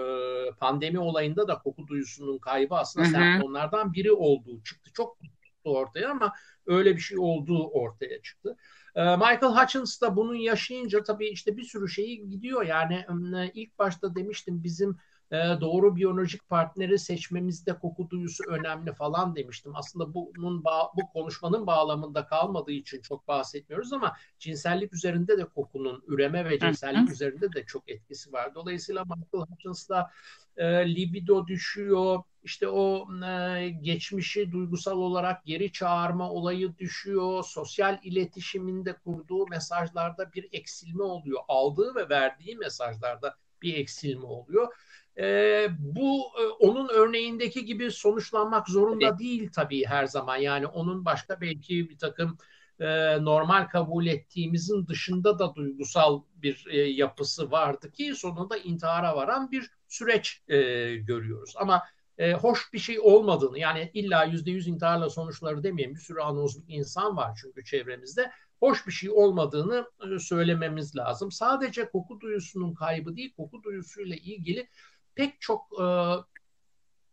[0.52, 4.92] pandemi olayında da koku duyusunun kaybı aslında semptomlardan biri olduğu çıktı.
[4.94, 5.18] Çok
[5.64, 6.34] ortaya ama
[6.66, 8.58] öyle bir şey olduğu ortaya çıktı.
[8.96, 12.66] E, Michael Hutchins da bunun yaşayınca tabii işte bir sürü şeyi gidiyor.
[12.66, 13.06] Yani
[13.38, 14.98] e, ilk başta demiştim bizim
[15.32, 19.76] e, doğru biyolojik partneri seçmemizde koku duyusu önemli falan demiştim.
[19.76, 26.46] Aslında bunun bu konuşmanın bağlamında kalmadığı için çok bahsetmiyoruz ama cinsellik üzerinde de kokunun üreme
[26.46, 28.56] ve cinsellik üzerinde de çok etkisi var.
[28.56, 30.12] Dolayısıyla Michael Hutchins'la
[30.58, 38.94] e, libido düşüyor, işte o e, geçmişi duygusal olarak geri çağırma olayı düşüyor, sosyal iletişiminde
[38.94, 44.74] kurduğu mesajlarda bir eksilme oluyor, aldığı ve verdiği mesajlarda bir eksilme oluyor
[45.20, 50.38] e, bu e, onun örneğindeki gibi sonuçlanmak zorunda değil tabii her zaman.
[50.38, 52.38] Yani onun başka belki bir takım
[52.80, 52.86] e,
[53.26, 59.72] normal kabul ettiğimizin dışında da duygusal bir e, yapısı vardı ki sonunda intihara varan bir
[59.88, 60.58] süreç e,
[60.96, 61.54] görüyoruz.
[61.58, 61.84] Ama
[62.18, 66.66] e, hoş bir şey olmadığını yani illa yüzde yüz intiharla sonuçları demeyelim bir sürü anozluk
[66.68, 71.32] insan var çünkü çevremizde hoş bir şey olmadığını e, söylememiz lazım.
[71.32, 74.70] Sadece koku duyusunun kaybı değil koku duyusuyla ilgili
[75.18, 75.86] pek çok e,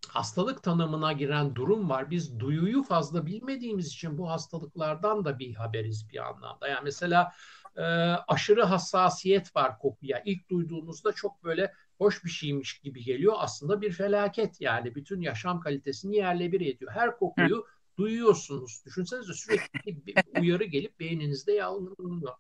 [0.08, 2.10] hastalık tanımına giren durum var.
[2.10, 6.68] Biz duyuyu fazla bilmediğimiz için bu hastalıklardan da bir haberiz bir anlamda.
[6.68, 7.32] Yani mesela
[7.76, 7.82] e,
[8.28, 10.22] aşırı hassasiyet var kokuya.
[10.24, 13.34] İlk duyduğunuzda çok böyle hoş bir şeymiş gibi geliyor.
[13.38, 16.92] Aslında bir felaket yani bütün yaşam kalitesini yerle bir ediyor.
[16.92, 17.66] Her kokuyu
[17.98, 18.82] duyuyorsunuz.
[18.86, 22.32] Düşünsenize sürekli bir uyarı gelip beyninizde yankılanıyor.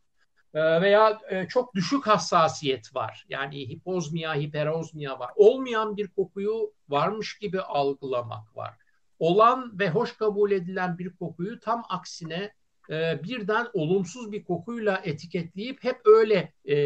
[0.54, 3.26] Ee, veya e, çok düşük hassasiyet var.
[3.28, 5.30] Yani hipozmiya, hiperozmiya var.
[5.36, 8.74] Olmayan bir kokuyu varmış gibi algılamak var.
[9.18, 12.52] Olan ve hoş kabul edilen bir kokuyu tam aksine
[12.90, 16.76] e, birden olumsuz bir kokuyla etiketleyip hep öyle e,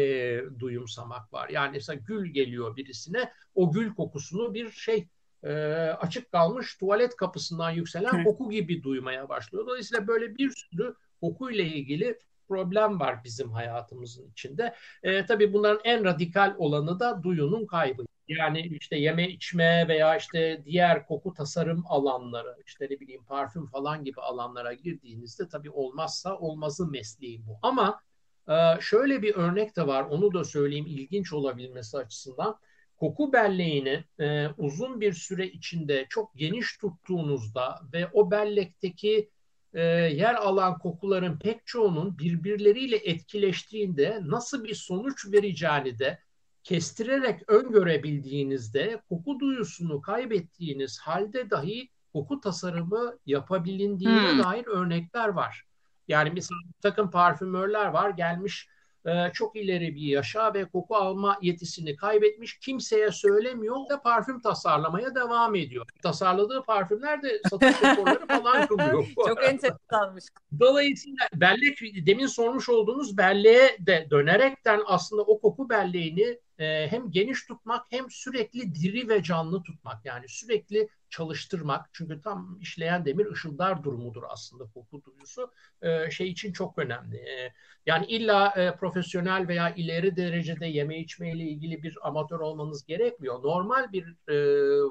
[0.59, 1.49] duyumsamak var.
[1.49, 5.07] Yani mesela gül geliyor birisine o gül kokusunu bir şey
[5.43, 5.53] e,
[6.01, 9.67] açık kalmış tuvalet kapısından yükselen koku gibi duymaya başlıyor.
[9.67, 14.75] Dolayısıyla böyle bir sürü kokuyla ilgili problem var bizim hayatımızın içinde.
[15.03, 18.05] E, tabii bunların en radikal olanı da duyunun kaybı.
[18.27, 24.03] Yani işte yeme içme veya işte diğer koku tasarım alanları, işte ne bileyim parfüm falan
[24.03, 27.59] gibi alanlara girdiğinizde tabii olmazsa olmazı mesleği bu.
[27.61, 28.01] Ama
[28.49, 32.57] e, şöyle bir örnek de var, onu da söyleyeyim ilginç olabilmesi açısından.
[32.97, 39.29] Koku belleğini e, uzun bir süre içinde çok geniş tuttuğunuzda ve o bellekteki
[39.73, 46.19] e, yer alan kokuların pek çoğunun birbirleriyle etkileştiğinde nasıl bir sonuç vereceğini de
[46.63, 54.39] kestirerek öngörebildiğinizde koku duyusunu kaybettiğiniz halde dahi koku tasarımı yapabilindiğine hmm.
[54.39, 55.63] dair örnekler var.
[56.07, 58.67] Yani mesela bir takım parfümörler var gelmiş
[59.09, 62.59] e, çok ileri bir yaşa ve koku alma yetisini kaybetmiş.
[62.59, 65.85] Kimseye söylemiyor ve parfüm tasarlamaya devam ediyor.
[66.03, 69.07] Tasarladığı parfümler de satış rekorları falan kılıyor.
[69.27, 70.23] çok enteresanmış.
[70.59, 77.45] Dolayısıyla bellek, demin sormuş olduğunuz belleğe de dönerekten aslında o koku belleğini e, hem geniş
[77.45, 80.05] tutmak hem sürekli diri ve canlı tutmak.
[80.05, 81.89] Yani sürekli çalıştırmak.
[81.93, 85.51] Çünkü tam işleyen demir ışıldar durumudur aslında koku duyusu.
[85.81, 87.17] E, şey için çok önemli.
[87.17, 87.53] E,
[87.85, 93.43] yani illa e, profesyonel veya ileri derecede yeme içme ile ilgili bir amatör olmanız gerekmiyor.
[93.43, 94.35] Normal bir e,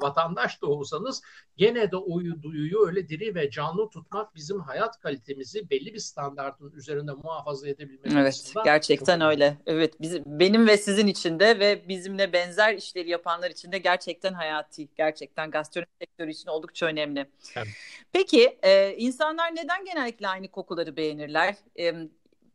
[0.03, 1.23] vatandaş da olsanız
[1.57, 6.73] gene de o duyuyu öyle diri ve canlı tutmak bizim hayat kalitemizi belli bir standartın
[6.73, 9.59] üzerinde muhafaza edebilmemiz Evet, gerçekten öyle.
[9.67, 14.33] Evet, bizim benim ve sizin için de ve bizimle benzer işleri yapanlar için de gerçekten
[14.33, 17.27] hayati, gerçekten gastronomi sektörü için oldukça önemli.
[17.57, 17.69] Evet.
[18.13, 21.55] Peki, e, insanlar neden genellikle aynı kokuları beğenirler?
[21.79, 21.95] E,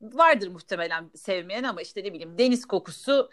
[0.02, 3.30] vardır muhtemelen sevmeyen ama işte ne bileyim deniz kokusu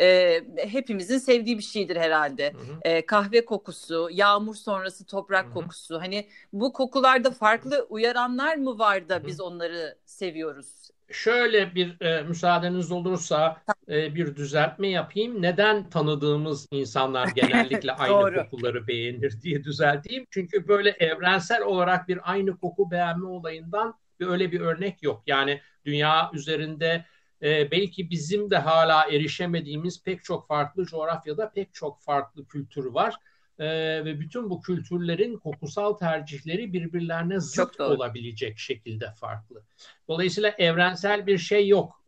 [0.00, 2.52] e, hepimizin sevdiği bir şeydir herhalde.
[2.52, 2.78] Hı hı.
[2.82, 5.54] E, kahve kokusu, yağmur sonrası toprak hı hı.
[5.54, 6.00] kokusu.
[6.00, 9.26] Hani bu kokularda farklı uyaranlar mı var da hı hı.
[9.26, 10.90] biz onları seviyoruz?
[11.10, 15.42] Şöyle bir e, müsaadeniz olursa e, bir düzeltme yapayım.
[15.42, 20.26] Neden tanıdığımız insanlar genellikle aynı kokuları beğenir diye düzelteyim.
[20.30, 25.22] Çünkü böyle evrensel olarak bir aynı koku beğenme olayından bir öyle bir örnek yok.
[25.26, 27.04] Yani dünya üzerinde
[27.42, 33.14] e, belki bizim de hala erişemediğimiz pek çok farklı coğrafyada pek çok farklı kültür var.
[33.58, 33.66] E,
[34.04, 39.62] ve bütün bu kültürlerin kokusal tercihleri birbirlerine zıt olabilecek şekilde farklı.
[40.08, 42.02] Dolayısıyla evrensel bir şey yok.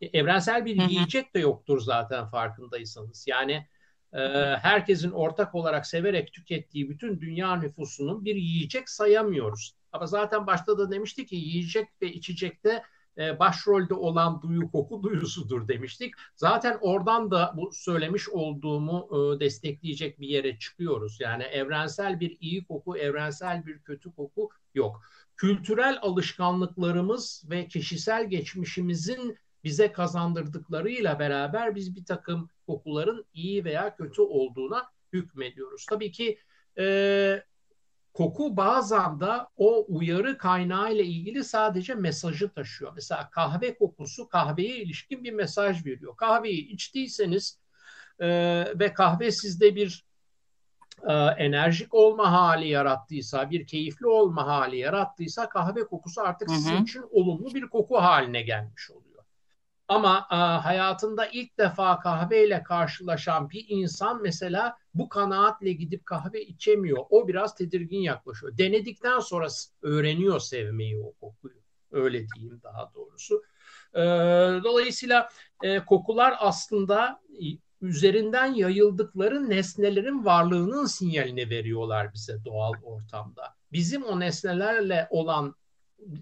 [0.00, 3.24] E, evrensel bir yiyecek de yoktur zaten farkındaysanız.
[3.28, 3.66] Yani
[4.12, 4.18] e,
[4.62, 9.74] herkesin ortak olarak severek tükettiği bütün dünya nüfusunun bir yiyecek sayamıyoruz.
[9.92, 12.82] Ama zaten başta da demiştik ki yiyecek ve içecekte
[13.18, 16.14] e, başrolde olan duyu koku duyusudur demiştik.
[16.36, 21.20] Zaten oradan da bu söylemiş olduğumu e, destekleyecek bir yere çıkıyoruz.
[21.20, 25.02] Yani evrensel bir iyi koku, evrensel bir kötü koku yok.
[25.36, 34.22] Kültürel alışkanlıklarımız ve kişisel geçmişimizin bize kazandırdıklarıyla beraber biz bir takım kokuların iyi veya kötü
[34.22, 35.86] olduğuna hükmediyoruz.
[35.90, 36.38] Tabii ki
[36.78, 37.44] e,
[38.14, 42.92] koku bazen de o uyarı kaynağı ile ilgili sadece mesajı taşıyor.
[42.94, 46.16] Mesela kahve kokusu kahveye ilişkin bir mesaj veriyor.
[46.16, 47.58] Kahveyi içtiyseniz
[48.18, 48.28] e,
[48.78, 50.04] ve kahve sizde bir
[51.08, 56.56] e, enerjik olma hali yarattıysa, bir keyifli olma hali yarattıysa kahve kokusu artık hı hı.
[56.56, 59.24] sizin için olumlu bir koku haline gelmiş oluyor.
[59.88, 66.98] Ama e, hayatında ilk defa kahveyle karşılaşan bir insan mesela bu kanaatle gidip kahve içemiyor.
[67.10, 68.58] O biraz tedirgin yaklaşıyor.
[68.58, 69.48] Denedikten sonra
[69.82, 71.62] öğreniyor sevmeyi o kokuyu.
[71.92, 73.42] Öyle diyeyim daha doğrusu.
[73.94, 74.00] E,
[74.64, 75.28] dolayısıyla
[75.62, 77.20] e, kokular aslında
[77.80, 83.54] üzerinden yayıldıkları nesnelerin varlığının sinyalini veriyorlar bize doğal ortamda.
[83.72, 85.54] Bizim o nesnelerle olan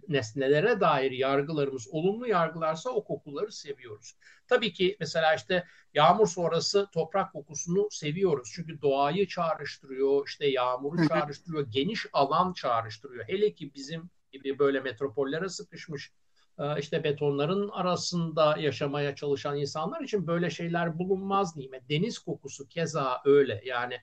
[0.08, 4.16] nesnelere dair yargılarımız olumlu yargılarsa o kokuları seviyoruz.
[4.46, 5.64] Tabii ki mesela işte
[5.94, 8.50] yağmur sonrası toprak kokusunu seviyoruz.
[8.54, 13.24] Çünkü doğayı çağrıştırıyor, işte yağmuru çağrıştırıyor, geniş alan çağrıştırıyor.
[13.28, 16.12] Hele ki bizim gibi böyle metropollere sıkışmış
[16.58, 21.88] e, işte betonların arasında yaşamaya çalışan insanlar için böyle şeyler bulunmaz nimet.
[21.88, 23.62] Deniz kokusu keza öyle.
[23.64, 23.96] Yani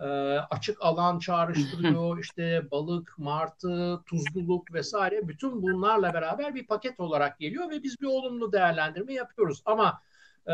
[0.00, 0.04] e,
[0.50, 7.70] açık alan çağrıştırıyor, işte balık, martı, tuzluluk vesaire bütün bunlarla beraber bir paket olarak geliyor
[7.70, 9.62] ve biz bir olumlu değerlendirme yapıyoruz.
[9.64, 10.00] Ama
[10.46, 10.52] e,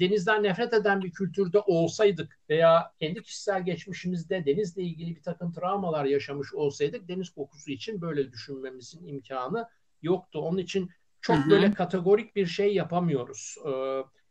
[0.00, 6.04] denizden nefret eden bir kültürde olsaydık veya kendi kişisel geçmişimizde denizle ilgili bir takım travmalar
[6.04, 9.68] yaşamış olsaydık deniz kokusu için böyle düşünmemizin imkanı
[10.02, 10.38] yoktu.
[10.38, 13.56] Onun için çok böyle kategorik bir şey yapamıyoruz.
[13.66, 13.70] E,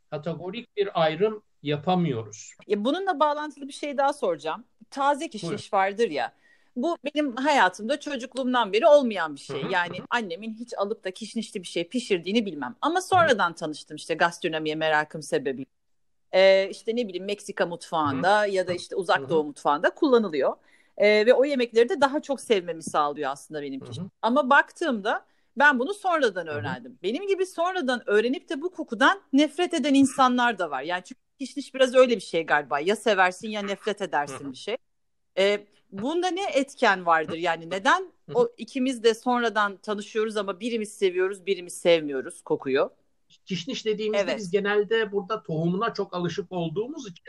[0.09, 2.53] kategorik bir ayrım yapamıyoruz.
[2.67, 4.63] Ya bununla bağlantılı bir şey daha soracağım.
[4.89, 5.67] Taze kişniş Buyurun.
[5.73, 6.33] vardır ya.
[6.75, 9.61] Bu benim hayatımda çocukluğumdan beri olmayan bir şey.
[9.71, 12.75] Yani annemin hiç alıp da kişnişli bir şey pişirdiğini bilmem.
[12.81, 15.65] Ama sonradan tanıştım işte gastronomiye merakım sebebi.
[16.31, 20.55] Ee, işte ne bileyim Meksika mutfağında ya da işte uzak doğu mutfağında kullanılıyor.
[20.97, 24.11] Ee, ve o yemekleri de daha çok sevmemi sağlıyor aslında benim için.
[24.21, 25.25] Ama baktığımda
[25.57, 26.99] ben bunu sonradan öğrendim.
[27.03, 30.81] Benim gibi sonradan öğrenip de bu kokudan nefret eden insanlar da var.
[30.81, 32.79] Yani çünkü kişniş biraz öyle bir şey galiba.
[32.79, 34.77] Ya seversin ya nefret edersin bir şey.
[35.37, 37.37] E, bunda ne etken vardır?
[37.37, 42.91] Yani neden o ikimiz de sonradan tanışıyoruz ama birimiz seviyoruz, birimiz sevmiyoruz kokuyu?
[43.45, 44.37] kişniş dediğimizde evet.
[44.37, 47.23] biz genelde burada tohumuna çok alışık olduğumuz için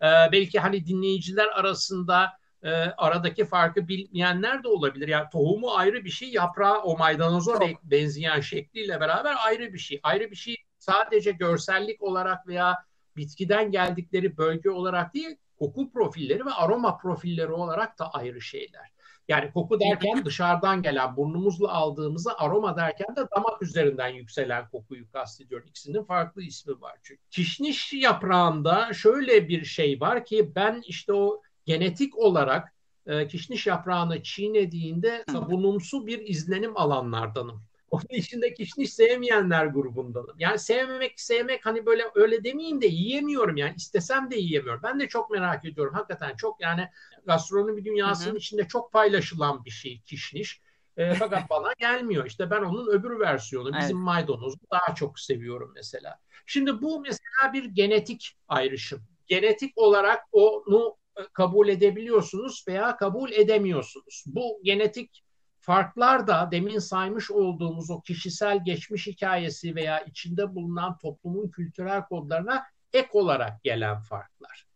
[0.00, 2.30] e, belki hani dinleyiciler arasında
[2.62, 5.08] e, aradaki farkı bilmeyenler de olabilir.
[5.08, 7.84] Yani tohumu ayrı bir şey, yaprağı o maydanoza Çok.
[7.84, 10.00] benzeyen şekliyle beraber ayrı bir şey.
[10.02, 12.84] Ayrı bir şey sadece görsellik olarak veya
[13.16, 18.94] bitkiden geldikleri bölge olarak değil, koku profilleri ve aroma profilleri olarak da ayrı şeyler.
[19.28, 25.66] Yani koku derken dışarıdan gelen burnumuzla aldığımızı aroma derken de damak üzerinden yükselen kokuyu kastediyorum.
[25.68, 27.20] İkisinin farklı ismi var çünkü.
[27.30, 32.74] Kişniş yaprağında şöyle bir şey var ki ben işte o genetik olarak
[33.06, 37.62] e, kişniş yaprağını çiğnediğinde sabunumsu bir izlenim alanlardanım.
[37.90, 40.36] Onun içinde kişniş sevmeyenler grubundanım.
[40.38, 44.80] Yani sevmemek, sevmek hani böyle öyle demeyeyim de yiyemiyorum yani istesem de yiyemiyorum.
[44.82, 45.94] Ben de çok merak ediyorum.
[45.94, 46.88] Hakikaten çok yani
[47.26, 48.38] gastronomi dünyasının hı hı.
[48.38, 50.60] içinde çok paylaşılan bir şey kişniş.
[50.96, 52.26] E, fakat bana gelmiyor.
[52.26, 53.82] İşte ben onun öbür versiyonu evet.
[53.82, 56.20] bizim maydanozu daha çok seviyorum mesela.
[56.46, 59.02] Şimdi bu mesela bir genetik ayrışım.
[59.26, 60.96] Genetik olarak onu
[61.32, 64.24] kabul edebiliyorsunuz veya kabul edemiyorsunuz.
[64.26, 65.23] Bu genetik
[65.64, 72.64] farklar da demin saymış olduğumuz o kişisel geçmiş hikayesi veya içinde bulunan toplumun kültürel kodlarına
[72.92, 74.66] ek olarak gelen farklar.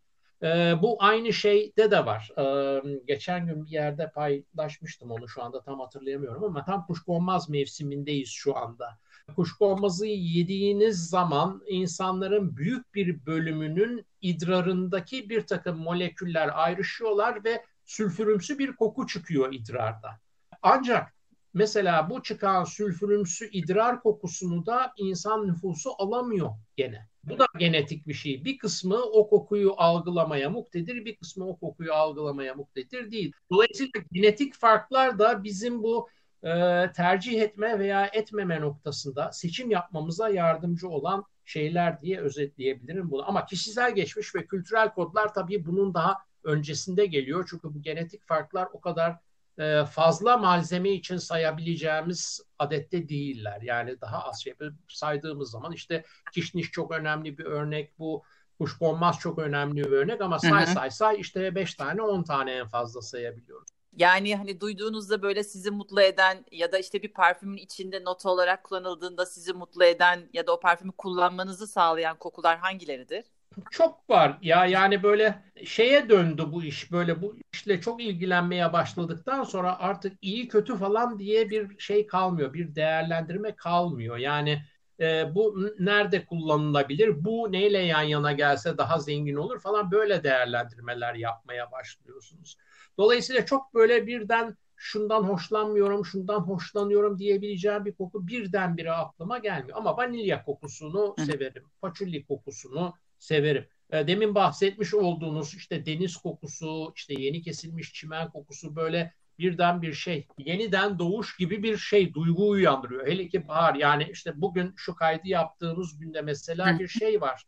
[0.43, 2.31] Ee, bu aynı şeyde de var.
[2.39, 8.29] Ee, geçen gün bir yerde paylaşmıştım onu şu anda tam hatırlayamıyorum ama tam kuşkonmaz mevsimindeyiz
[8.29, 8.99] şu anda
[9.37, 18.77] kuşkonmazı yediğiniz zaman insanların büyük bir bölümünün idrarındaki bir takım moleküller ayrışıyorlar ve sülfürümsü bir
[18.77, 20.21] koku çıkıyor idrarda.
[20.63, 21.15] Ancak
[21.55, 27.09] mesela bu çıkan sülfürümsü idrar kokusunu da insan nüfusu alamıyor gene.
[27.25, 28.45] Bu da genetik bir şey.
[28.45, 33.33] Bir kısmı o kokuyu algılamaya muktedir, bir kısmı o kokuyu algılamaya muktedir değil.
[33.51, 36.09] Dolayısıyla genetik farklar da bizim bu
[36.43, 36.51] e,
[36.93, 43.29] tercih etme veya etmeme noktasında seçim yapmamıza yardımcı olan şeyler diye özetleyebilirim bunu.
[43.29, 47.47] Ama kişisel geçmiş ve kültürel kodlar tabii bunun daha öncesinde geliyor.
[47.51, 49.17] Çünkü bu genetik farklar o kadar
[49.59, 53.61] e, fazla malzeme için sayabileceğimiz adette değiller.
[53.63, 54.55] Yani daha az şey
[54.89, 58.23] saydığımız zaman işte kişniş çok önemli bir örnek bu.
[58.59, 62.69] Kuşkonmaz çok önemli bir örnek ama say say say işte 5 tane 10 tane en
[62.69, 63.69] fazla sayabiliyoruz.
[63.97, 68.65] Yani hani duyduğunuzda böyle sizi mutlu eden ya da işte bir parfümün içinde nota olarak
[68.65, 73.25] kullanıldığında sizi mutlu eden ya da o parfümü kullanmanızı sağlayan kokular hangileridir?
[73.71, 74.39] Çok var.
[74.43, 76.93] Ya yani böyle şeye döndü bu iş.
[76.93, 82.53] Böyle bu işle çok ilgilenmeye başladıktan sonra artık iyi kötü falan diye bir şey kalmıyor.
[82.53, 84.17] Bir değerlendirme kalmıyor.
[84.17, 84.63] Yani
[85.01, 87.25] e, bu nerede kullanılabilir?
[87.25, 92.57] Bu neyle yan yana gelse daha zengin olur falan böyle değerlendirmeler yapmaya başlıyorsunuz.
[92.99, 99.79] Dolayısıyla çok böyle birden şundan hoşlanmıyorum, şundan hoşlanıyorum diyebileceğim bir koku birdenbire aklıma gelmiyor.
[99.79, 103.67] Ama vanilya kokusunu severim, paçulli kokusunu severim.
[103.91, 109.93] E, demin bahsetmiş olduğunuz işte deniz kokusu, işte yeni kesilmiş çimen kokusu böyle birden bir
[109.93, 113.07] şey, yeniden doğuş gibi bir şey, duygu uyandırıyor.
[113.07, 117.45] Hele ki bahar yani işte bugün şu kaydı yaptığımız günde mesela bir şey var.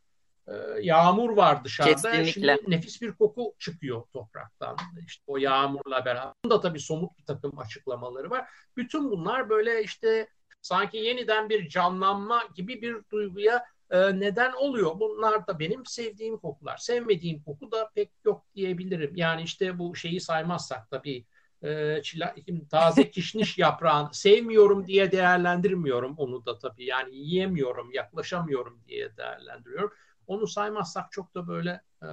[0.48, 0.52] Ee,
[0.82, 1.94] yağmur var dışarıda.
[1.94, 2.56] Kesinlikle.
[2.56, 4.76] Şimdi nefis bir koku çıkıyor topraktan.
[5.06, 6.32] İşte o yağmurla beraber.
[6.44, 8.48] Bunda tabii somut bir takım açıklamaları var.
[8.76, 10.28] Bütün bunlar böyle işte
[10.62, 15.00] sanki yeniden bir canlanma gibi bir duyguya e, neden oluyor.
[15.00, 16.76] Bunlar da benim sevdiğim kokular.
[16.76, 19.16] Sevmediğim koku da pek yok diyebilirim.
[19.16, 21.24] Yani işte bu şeyi saymazsak tabii
[21.62, 22.34] e, çila,
[22.70, 26.84] taze kişniş yaprağını sevmiyorum diye değerlendirmiyorum onu da tabii.
[26.84, 29.92] Yani yiyemiyorum, yaklaşamıyorum diye değerlendiriyorum.
[30.26, 32.08] Onu saymazsak çok da böyle e,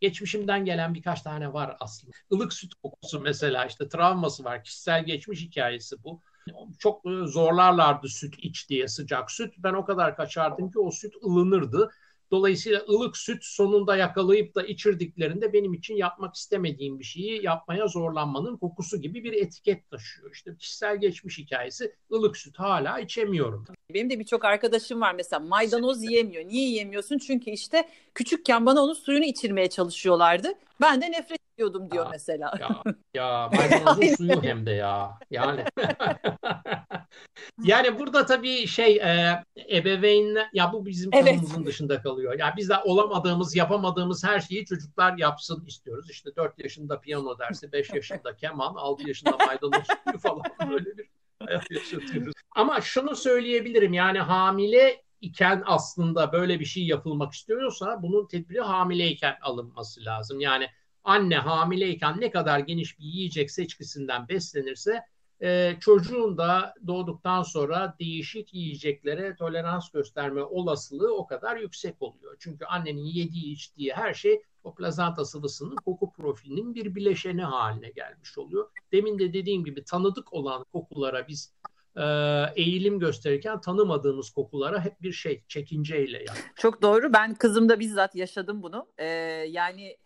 [0.00, 2.12] geçmişimden gelen birkaç tane var aslında.
[2.30, 4.64] Ilık süt kokusu mesela işte travması var.
[4.64, 6.20] Kişisel geçmiş hikayesi bu.
[6.78, 9.54] Çok e, zorlarlardı süt iç diye sıcak süt.
[9.58, 11.90] Ben o kadar kaçardım ki o süt ılınırdı.
[12.32, 18.56] Dolayısıyla ılık süt sonunda yakalayıp da içirdiklerinde benim için yapmak istemediğim bir şeyi yapmaya zorlanmanın
[18.56, 20.30] kokusu gibi bir etiket taşıyor.
[20.32, 23.64] İşte kişisel geçmiş hikayesi ılık süt hala içemiyorum.
[23.94, 26.44] Benim de birçok arkadaşım var mesela maydanoz yiyemiyor.
[26.44, 27.18] Niye yiyemiyorsun?
[27.18, 30.48] Çünkü işte küçükken bana onun suyunu içirmeye çalışıyorlardı.
[30.80, 32.52] Ben de nefret ediyordum diyor ya, mesela.
[32.60, 32.82] Ya,
[33.14, 35.18] ya maydanozun suyu hem de ya.
[35.30, 35.64] Yani
[37.64, 41.34] yani burada tabii şey e, ebeveynler ya bu bizim evet.
[41.34, 42.38] konumuzun dışında kalıyor.
[42.38, 46.10] Yani biz de olamadığımız, yapamadığımız her şeyi çocuklar yapsın istiyoruz.
[46.10, 51.08] İşte 4 yaşında piyano dersi, 5 yaşında keman, 6 yaşında maydanoz suyu falan böyle bir
[51.46, 52.34] hayat yaşatıyoruz.
[52.56, 59.36] Ama şunu söyleyebilirim yani hamile iken aslında böyle bir şey yapılmak istiyorsa bunun tedbiri hamileyken
[59.42, 60.40] alınması lazım.
[60.40, 60.68] Yani
[61.04, 65.02] anne hamileyken ne kadar geniş bir yiyecek seçkisinden beslenirse
[65.42, 72.36] e, çocuğun da doğduktan sonra değişik yiyeceklere tolerans gösterme olasılığı o kadar yüksek oluyor.
[72.38, 78.38] Çünkü annenin yediği içtiği her şey o plazanta sıvısının koku profilinin bir bileşeni haline gelmiş
[78.38, 78.70] oluyor.
[78.92, 81.52] Demin de dediğim gibi tanıdık olan kokulara biz
[81.96, 82.02] e,
[82.56, 86.54] eğilim gösterirken tanımadığımız kokulara hep bir şey çekinceyle yaklaşıyoruz.
[86.56, 87.12] Çok doğru.
[87.12, 88.86] Ben kızımda bizzat yaşadım bunu.
[88.98, 89.06] Ee,
[89.48, 89.96] yani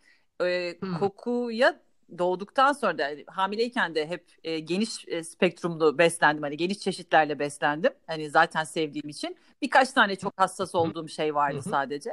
[0.43, 0.99] e, hmm.
[0.99, 1.79] kokuya
[2.17, 6.43] doğduktan sonra da hamileyken de hep e, geniş e, spektrumlu beslendim.
[6.43, 7.91] Hani geniş çeşitlerle beslendim.
[8.07, 9.37] Hani zaten sevdiğim için.
[9.61, 12.11] Birkaç tane çok hassas olduğum şey vardı sadece.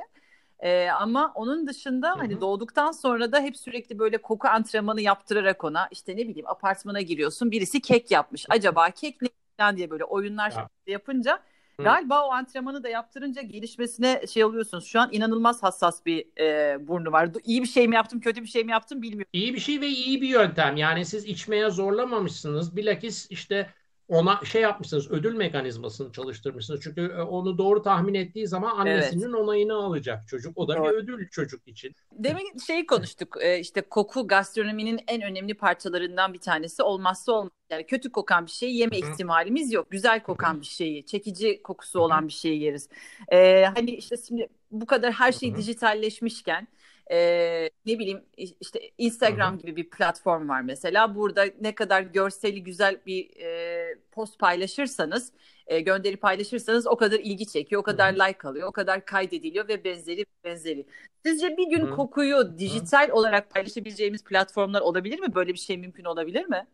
[0.60, 2.18] E, ama onun dışında Hı-hı.
[2.18, 7.00] hani doğduktan sonra da hep sürekli böyle koku antrenmanı yaptırarak ona işte ne bileyim apartmana
[7.00, 8.46] giriyorsun birisi kek yapmış.
[8.48, 10.68] Acaba kek ne diye böyle oyunlar ya.
[10.86, 11.42] yapınca
[11.80, 11.84] Hı.
[11.84, 14.86] Galiba o antrenmanı da yaptırınca gelişmesine şey alıyorsunuz.
[14.86, 17.30] Şu an inanılmaz hassas bir e, burnu var.
[17.44, 19.30] İyi bir şey mi yaptım, kötü bir şey mi yaptım bilmiyorum.
[19.32, 20.76] İyi bir şey ve iyi bir yöntem.
[20.76, 22.76] Yani siz içmeye zorlamamışsınız.
[22.76, 23.70] Bilakis işte
[24.08, 26.80] ona şey yapmışsınız, ödül mekanizmasını çalıştırmışsınız.
[26.82, 29.34] Çünkü e, onu doğru tahmin ettiği zaman annesinin evet.
[29.34, 30.58] onayını alacak çocuk.
[30.58, 30.84] O da doğru.
[30.84, 31.94] bir ödül çocuk için.
[32.12, 33.36] Demin şeyi konuştuk.
[33.40, 36.82] E, işte koku gastronominin en önemli parçalarından bir tanesi.
[36.82, 37.50] Olmazsa olmaz.
[37.70, 39.12] Yani kötü kokan bir şeyi yeme Hı-hı.
[39.12, 39.90] ihtimalimiz yok.
[39.90, 40.60] Güzel kokan Hı-hı.
[40.60, 42.88] bir şeyi, çekici kokusu olan bir şeyi yeriz.
[43.32, 45.58] Ee, hani işte şimdi bu kadar her şey Hı-hı.
[45.58, 46.68] dijitalleşmişken
[47.10, 49.60] e, ne bileyim işte Instagram Hı-hı.
[49.60, 51.14] gibi bir platform var mesela.
[51.14, 55.32] Burada ne kadar görseli güzel bir e, post paylaşırsanız,
[55.66, 58.28] e, gönderi paylaşırsanız o kadar ilgi çekiyor, o kadar Hı-hı.
[58.28, 60.86] like alıyor, o kadar kaydediliyor ve benzeri benzeri.
[61.26, 61.96] Sizce bir gün Hı-hı.
[61.96, 63.16] kokuyu dijital Hı-hı.
[63.16, 65.34] olarak paylaşabileceğimiz platformlar olabilir mi?
[65.34, 66.66] Böyle bir şey mümkün olabilir mi?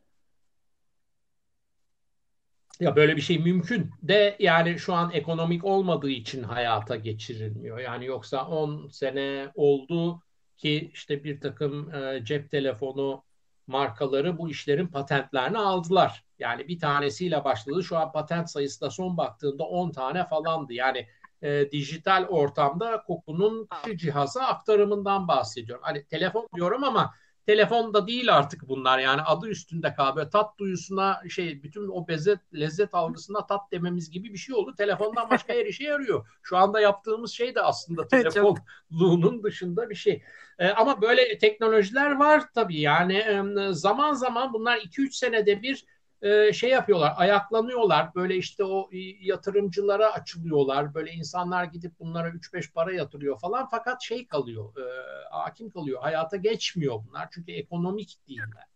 [2.80, 7.78] Ya böyle bir şey mümkün de yani şu an ekonomik olmadığı için hayata geçirilmiyor.
[7.78, 10.22] Yani yoksa 10 sene oldu
[10.56, 13.24] ki işte bir takım e, cep telefonu
[13.66, 16.24] markaları bu işlerin patentlerini aldılar.
[16.38, 17.84] Yani bir tanesiyle başladı.
[17.84, 20.72] Şu an patent sayısı da son baktığında 10 tane falandı.
[20.72, 21.06] Yani
[21.42, 25.84] e, dijital ortamda kokunun cihaza aktarımından bahsediyorum.
[25.84, 27.14] Hani telefon diyorum ama
[27.46, 30.30] telefonda değil artık bunlar yani adı üstünde kalıyor.
[30.30, 34.74] Tat duyusuna şey bütün o bezet lezzet algısına tat dememiz gibi bir şey oldu.
[34.74, 36.26] Telefondan başka her işe yarıyor.
[36.42, 40.22] Şu anda yaptığımız şey de aslında telefonluğunun dışında bir şey.
[40.58, 43.24] Ee, ama böyle teknolojiler var tabii yani
[43.70, 45.84] zaman zaman bunlar 2-3 senede bir
[46.22, 48.14] e, şey yapıyorlar, ayaklanıyorlar.
[48.14, 48.90] Böyle işte o
[49.20, 50.94] yatırımcılara açılıyorlar.
[50.94, 53.68] Böyle insanlar gidip bunlara 3-5 para yatırıyor falan.
[53.70, 54.84] Fakat şey kalıyor, e,
[55.30, 56.02] hakim kalıyor.
[56.02, 57.28] Hayata geçmiyor bunlar.
[57.34, 58.66] Çünkü ekonomik değiller.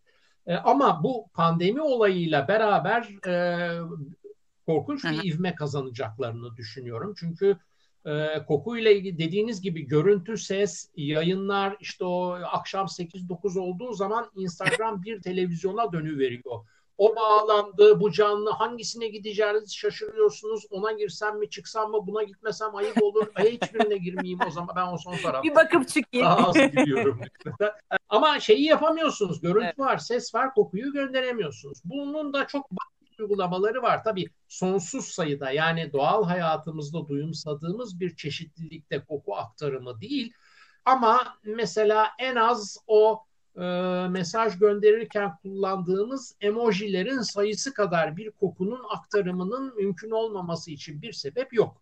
[0.47, 3.69] E, ama bu pandemi olayıyla beraber e,
[4.65, 7.13] korkunç bir ivme kazanacaklarını düşünüyorum.
[7.19, 7.57] Çünkü
[8.05, 15.03] e, kokuyla ilgili dediğiniz gibi görüntü, ses, yayınlar işte o akşam 8-9 olduğu zaman Instagram
[15.03, 16.65] bir televizyona dönüveriyor
[16.97, 20.65] o bağlandı, bu canlı hangisine gideceğinizi şaşırıyorsunuz.
[20.69, 23.27] Ona girsem mi çıksam mı buna gitmesem ayıp olur.
[23.35, 25.43] Ay hiçbirine girmeyeyim o zaman ben o son tarafta.
[25.43, 26.25] Bir bakıp çıkayım.
[26.25, 27.19] Daha az gidiyorum.
[28.09, 29.41] Ama şeyi yapamıyorsunuz.
[29.41, 29.79] Görüntü evet.
[29.79, 31.81] var, ses var, kokuyu gönderemiyorsunuz.
[31.85, 32.69] Bunun da çok
[33.19, 34.03] uygulamaları var.
[34.03, 40.33] Tabii sonsuz sayıda yani doğal hayatımızda duyumsadığımız bir çeşitlilikte koku aktarımı değil.
[40.85, 43.34] Ama mesela en az o e,
[44.09, 51.81] mesaj gönderirken kullandığımız emojilerin sayısı kadar bir kokunun aktarımının mümkün olmaması için bir sebep yok.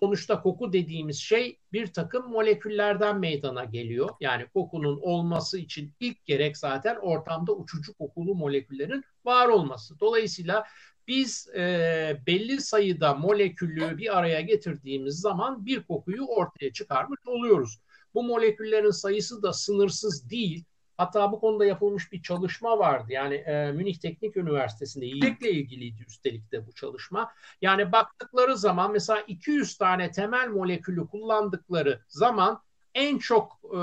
[0.00, 4.10] Sonuçta koku dediğimiz şey bir takım moleküllerden meydana geliyor.
[4.20, 10.00] Yani kokunun olması için ilk gerek zaten ortamda uçucu kokulu moleküllerin var olması.
[10.00, 10.64] Dolayısıyla
[11.08, 17.78] biz e, belli sayıda molekülü bir araya getirdiğimiz zaman bir kokuyu ortaya çıkarmış oluyoruz.
[18.14, 20.64] Bu moleküllerin sayısı da sınırsız değil.
[20.98, 23.06] Hatta bu konuda yapılmış bir çalışma vardı.
[23.08, 27.32] Yani e, Münih Teknik Üniversitesi'nde yiyecekle ilgiliydi üstelik de bu çalışma.
[27.62, 32.62] Yani baktıkları zaman mesela 200 tane temel molekülü kullandıkları zaman
[32.94, 33.78] en çok e,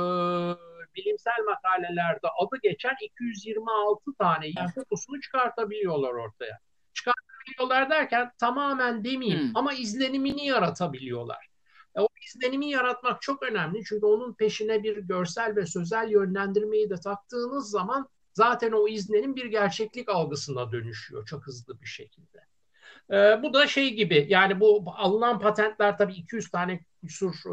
[0.95, 6.59] bilimsel makalelerde adı geçen 226 tane kokusunu çıkartabiliyorlar ortaya.
[6.93, 9.57] Çıkartabiliyorlar derken tamamen demeyeyim hmm.
[9.57, 11.54] ama izlenimini yaratabiliyorlar.
[11.95, 16.95] E, o izlenimi yaratmak çok önemli çünkü onun peşine bir görsel ve sözel yönlendirmeyi de
[16.95, 22.39] taktığınız zaman zaten o izlenim bir gerçeklik algısına dönüşüyor çok hızlı bir şekilde.
[23.11, 27.51] E, bu da şey gibi yani bu alınan patentler tabii 200 tane küsur e,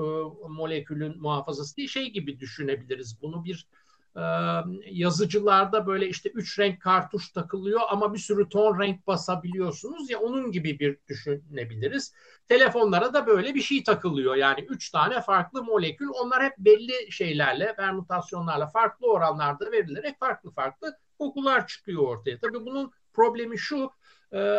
[0.48, 3.22] molekülün muhafazası değil şey gibi düşünebiliriz.
[3.22, 3.68] Bunu bir
[4.90, 10.52] yazıcılarda böyle işte üç renk kartuş takılıyor ama bir sürü ton renk basabiliyorsunuz ya onun
[10.52, 12.14] gibi bir düşünebiliriz.
[12.48, 17.74] Telefonlara da böyle bir şey takılıyor yani üç tane farklı molekül onlar hep belli şeylerle
[17.76, 22.38] permütasyonlarla farklı oranlarda verilerek farklı farklı kokular çıkıyor ortaya.
[22.38, 23.90] Tabii bunun problemi şu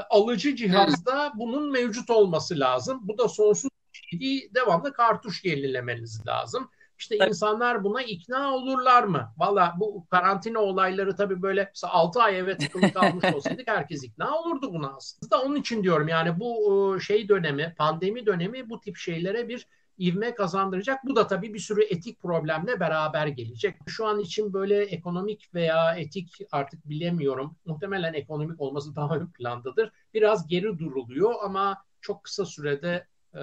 [0.10, 3.00] alıcı cihazda bunun mevcut olması lazım.
[3.04, 6.70] Bu da sonsuz bir şey Devamlı kartuş yenilemeniz lazım.
[6.98, 7.28] İşte evet.
[7.28, 9.34] insanlar buna ikna olurlar mı?
[9.38, 14.74] Valla bu karantina olayları tabii böyle 6 ay eve tıkılı kalmış olsaydık herkes ikna olurdu
[14.74, 15.42] buna aslında.
[15.42, 19.68] Onun için diyorum yani bu şey dönemi, pandemi dönemi bu tip şeylere bir
[20.00, 21.00] ivme kazandıracak.
[21.06, 23.76] Bu da tabii bir sürü etik problemle beraber gelecek.
[23.88, 27.56] Şu an için böyle ekonomik veya etik artık bilemiyorum.
[27.66, 29.92] Muhtemelen ekonomik olması daha ön plandadır.
[30.14, 33.40] Biraz geri duruluyor ama çok kısa sürede e,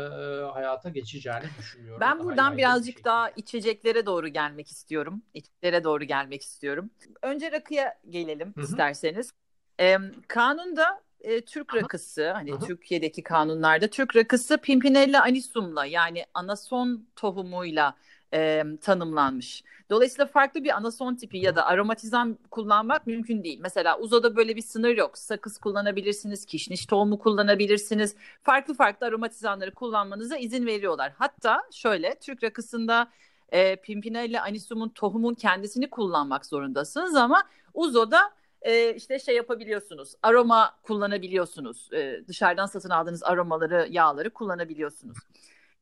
[0.53, 2.01] hayata geçeceğini düşünüyorum.
[2.01, 3.05] Ben buradan birazcık şey.
[3.05, 5.22] daha içeceklere doğru gelmek istiyorum.
[5.34, 6.91] İçeceklere doğru gelmek istiyorum.
[7.22, 8.64] Önce rakıya gelelim Hı-hı.
[8.64, 9.32] isterseniz.
[9.80, 12.66] E, kanunda e, Türk rakısı hani Hı-hı.
[12.66, 17.97] Türkiye'deki kanunlarda Türk rakısı Pimpinella anisum'la yani anason tohumuyla
[18.34, 19.64] e, tanımlanmış.
[19.90, 23.58] Dolayısıyla farklı bir anason tipi ya da aromatizan kullanmak mümkün değil.
[23.62, 25.18] Mesela uzoda böyle bir sınır yok.
[25.18, 28.16] Sakız kullanabilirsiniz, kişniş tohumu kullanabilirsiniz.
[28.42, 31.12] Farklı farklı aromatizanları kullanmanıza izin veriyorlar.
[31.18, 33.10] Hatta şöyle Türk rakısında
[33.52, 37.42] e, Pimpinella anisum'un tohumun kendisini kullanmak zorundasınız ama
[37.74, 38.30] uzoda
[38.62, 40.14] e, işte şey yapabiliyorsunuz.
[40.22, 41.92] Aroma kullanabiliyorsunuz.
[41.92, 45.18] E, dışarıdan satın aldığınız aromaları, yağları kullanabiliyorsunuz.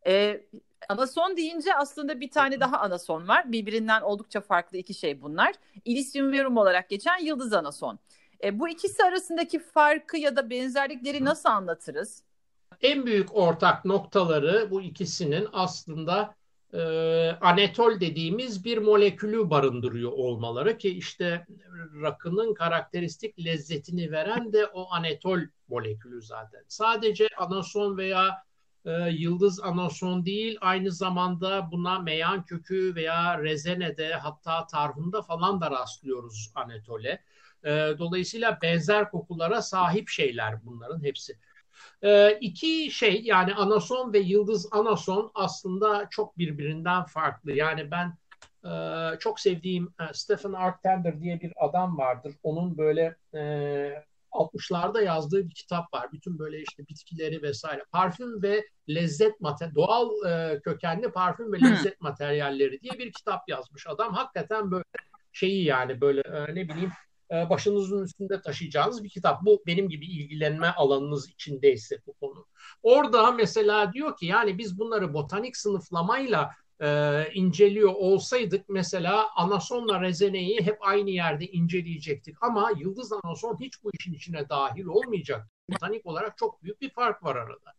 [0.07, 0.41] E,
[0.89, 3.53] anason deyince aslında bir tane daha anason var.
[3.53, 5.55] Birbirinden oldukça farklı iki şey bunlar.
[5.85, 7.99] Ilisyum verum olarak geçen yıldız anason.
[8.45, 12.23] E, bu ikisi arasındaki farkı ya da benzerlikleri nasıl anlatırız?
[12.83, 16.35] En büyük ortak noktaları bu ikisinin aslında
[16.73, 16.81] e,
[17.41, 21.47] anetol dediğimiz bir molekülü barındırıyor olmaları ki işte
[22.03, 26.65] rakının karakteristik lezzetini veren de o anetol molekülü zaten.
[26.69, 28.43] Sadece anason veya
[28.89, 35.71] e, yıldız anason değil aynı zamanda buna meyan kökü veya rezenede hatta tarhunda falan da
[35.71, 37.23] rastlıyoruz anetole.
[37.65, 41.39] E, dolayısıyla benzer kokulara sahip şeyler bunların hepsi.
[42.03, 47.53] E, iki şey yani anason ve yıldız anason aslında çok birbirinden farklı.
[47.53, 48.17] Yani ben
[48.65, 48.73] e,
[49.19, 52.35] çok sevdiğim e, Stephen Arctender diye bir adam vardır.
[52.43, 56.13] Onun böyle e, 60'larda yazdığı bir kitap var.
[56.13, 57.85] Bütün böyle işte bitkileri vesaire.
[57.93, 63.87] Parfüm ve lezzet mater doğal e, kökenli parfüm ve lezzet materyalleri diye bir kitap yazmış
[63.87, 64.15] adam.
[64.15, 64.85] Hakikaten böyle
[65.33, 66.93] şeyi yani böyle e, ne bileyim
[67.31, 69.43] e, başınızın üstünde taşıyacağınız bir kitap.
[69.43, 72.47] Bu benim gibi ilgilenme alanınız içindeyse bu konu.
[72.83, 76.51] Orada mesela diyor ki yani biz bunları botanik sınıflamayla
[76.81, 82.37] e, inceliyor olsaydık mesela anasonla rezeneyi hep aynı yerde inceleyecektik.
[82.41, 85.49] Ama yıldız anason hiç bu işin içine dahil olmayacak.
[85.71, 87.73] Botanik olarak çok büyük bir fark var arada.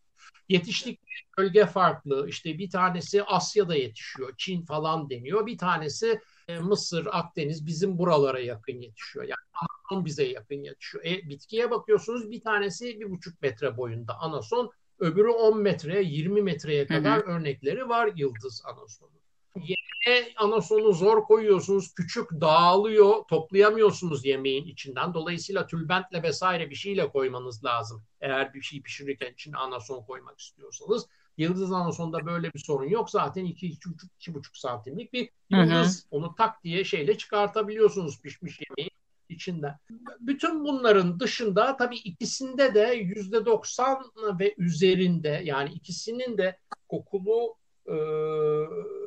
[0.48, 1.00] Yetiştik
[1.38, 2.28] bölge farklı.
[2.28, 4.34] İşte bir tanesi Asya'da yetişiyor.
[4.38, 5.46] Çin falan deniyor.
[5.46, 9.24] Bir tanesi e, Mısır, Akdeniz bizim buralara yakın yetişiyor.
[9.24, 11.04] Yani anason bize yakın yetişiyor.
[11.04, 14.70] E, bitkiye bakıyorsunuz bir tanesi bir buçuk metre boyunda anason.
[15.00, 17.30] Öbürü 10 metreye 20 metreye kadar hı hı.
[17.30, 19.10] örnekleri var yıldız anasonu.
[19.56, 21.94] Yere anasonu zor koyuyorsunuz.
[21.94, 23.14] Küçük dağılıyor.
[23.28, 25.14] Toplayamıyorsunuz yemeğin içinden.
[25.14, 28.04] Dolayısıyla tülbentle vesaire bir şeyle koymanız lazım.
[28.20, 31.06] Eğer bir şey pişirirken içine anason koymak istiyorsanız.
[31.36, 33.10] Yıldız anasonda böyle bir sorun yok.
[33.10, 36.02] Zaten 2-2,5 santimlik bir yıldız.
[36.02, 36.06] Hı hı.
[36.10, 38.90] Onu tak diye şeyle çıkartabiliyorsunuz pişmiş yemeği
[39.30, 39.78] içinden.
[40.20, 44.04] Bütün bunların dışında tabii ikisinde de yüzde 90
[44.40, 46.58] ve üzerinde yani ikisinin de
[46.88, 47.54] kokulu
[47.86, 47.96] e,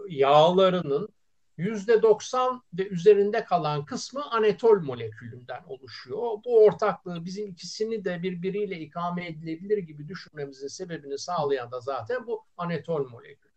[0.09, 1.09] yağlarının
[1.57, 6.19] yüzde 90 ve üzerinde kalan kısmı anetol molekülünden oluşuyor.
[6.45, 12.45] Bu ortaklığı bizim ikisini de birbiriyle ikame edilebilir gibi düşünmemizin sebebini sağlayan da zaten bu
[12.57, 13.53] anetol molekülü.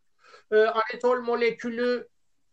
[0.51, 2.09] E, anetol molekülü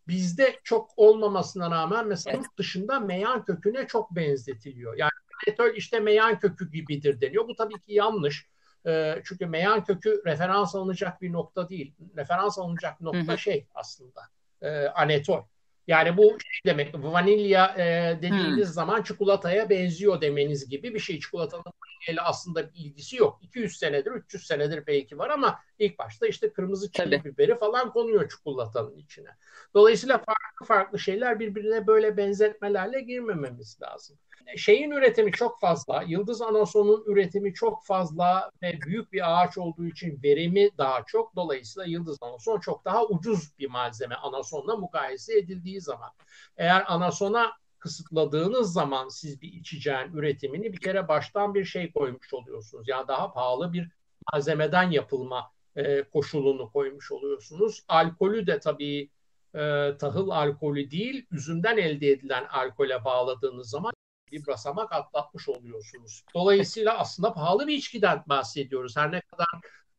[0.07, 2.45] bizde çok olmamasına rağmen mesela evet.
[2.57, 4.97] dışında meyan köküne çok benzetiliyor.
[4.97, 5.11] Yani
[5.45, 7.47] petrol işte meyan kökü gibidir deniyor.
[7.47, 8.47] Bu tabii ki yanlış.
[8.85, 11.95] E, çünkü meyan kökü referans alınacak bir nokta değil.
[12.17, 13.37] Referans alınacak nokta hı hı.
[13.37, 14.21] şey aslında
[14.61, 15.43] e, anetol.
[15.88, 18.73] Yani bu şey demek vanilya e, dediğiniz hmm.
[18.73, 21.19] zaman çikolataya benziyor demeniz gibi bir şey.
[21.19, 23.39] Çikolatanın vanilyayla aslında bir ilgisi yok.
[23.41, 28.29] 200 senedir, 300 senedir belki var ama ilk başta işte kırmızı çili biberi falan konuyor
[28.29, 29.29] çikolatanın içine.
[29.73, 34.17] Dolayısıyla farklı farklı şeyler birbirine böyle benzetmelerle girmememiz lazım
[34.57, 36.03] şeyin üretimi çok fazla.
[36.07, 41.35] Yıldız anasonun üretimi çok fazla ve büyük bir ağaç olduğu için verimi daha çok.
[41.35, 46.09] Dolayısıyla yıldız anason çok daha ucuz bir malzeme anasonla mukayese edildiği zaman.
[46.57, 52.87] Eğer anasona kısıtladığınız zaman siz bir içeceğin üretimini bir kere baştan bir şey koymuş oluyorsunuz.
[52.87, 53.89] Yani daha pahalı bir
[54.33, 57.83] malzemeden yapılma e, koşulunu koymuş oluyorsunuz.
[57.87, 59.09] Alkolü de tabii
[59.55, 63.93] e, tahıl alkolü değil, üzümden elde edilen alkole bağladığınız zaman
[64.34, 66.23] bir basamak atlatmış oluyorsunuz.
[66.36, 68.97] Dolayısıyla aslında pahalı bir içkiden bahsediyoruz.
[68.97, 69.47] Her ne kadar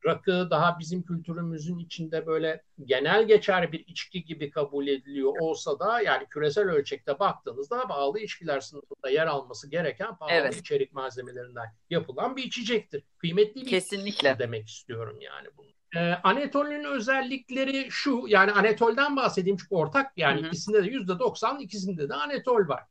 [0.05, 6.01] rakı daha bizim kültürümüzün içinde böyle genel geçer bir içki gibi kabul ediliyor olsa da
[6.01, 10.57] yani küresel ölçekte baktığınızda pahalı içkiler sınıfında yer alması gereken pahalı evet.
[10.57, 13.03] içerik malzemelerinden yapılan bir içecektir.
[13.19, 14.37] Kıymetli bir Kesinlikle.
[14.39, 15.67] demek istiyorum yani bunu.
[15.97, 20.49] Ee, Anatol'ün özellikleri şu yani Anatol'den bahsedeyim çünkü ortak yani hı hı.
[20.49, 22.83] ikisinde de yüzde doksan ikisinde de Anatol var.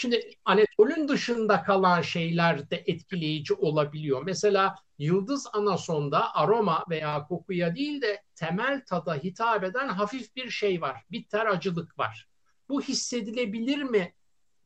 [0.00, 4.22] Şimdi Anatol'ün dışında kalan şeyler de etkileyici olabiliyor.
[4.24, 10.80] Mesela Yıldız Anason'da aroma veya kokuya değil de temel tada hitap eden hafif bir şey
[10.80, 11.04] var.
[11.10, 12.28] Bitter acılık var.
[12.68, 14.14] Bu hissedilebilir mi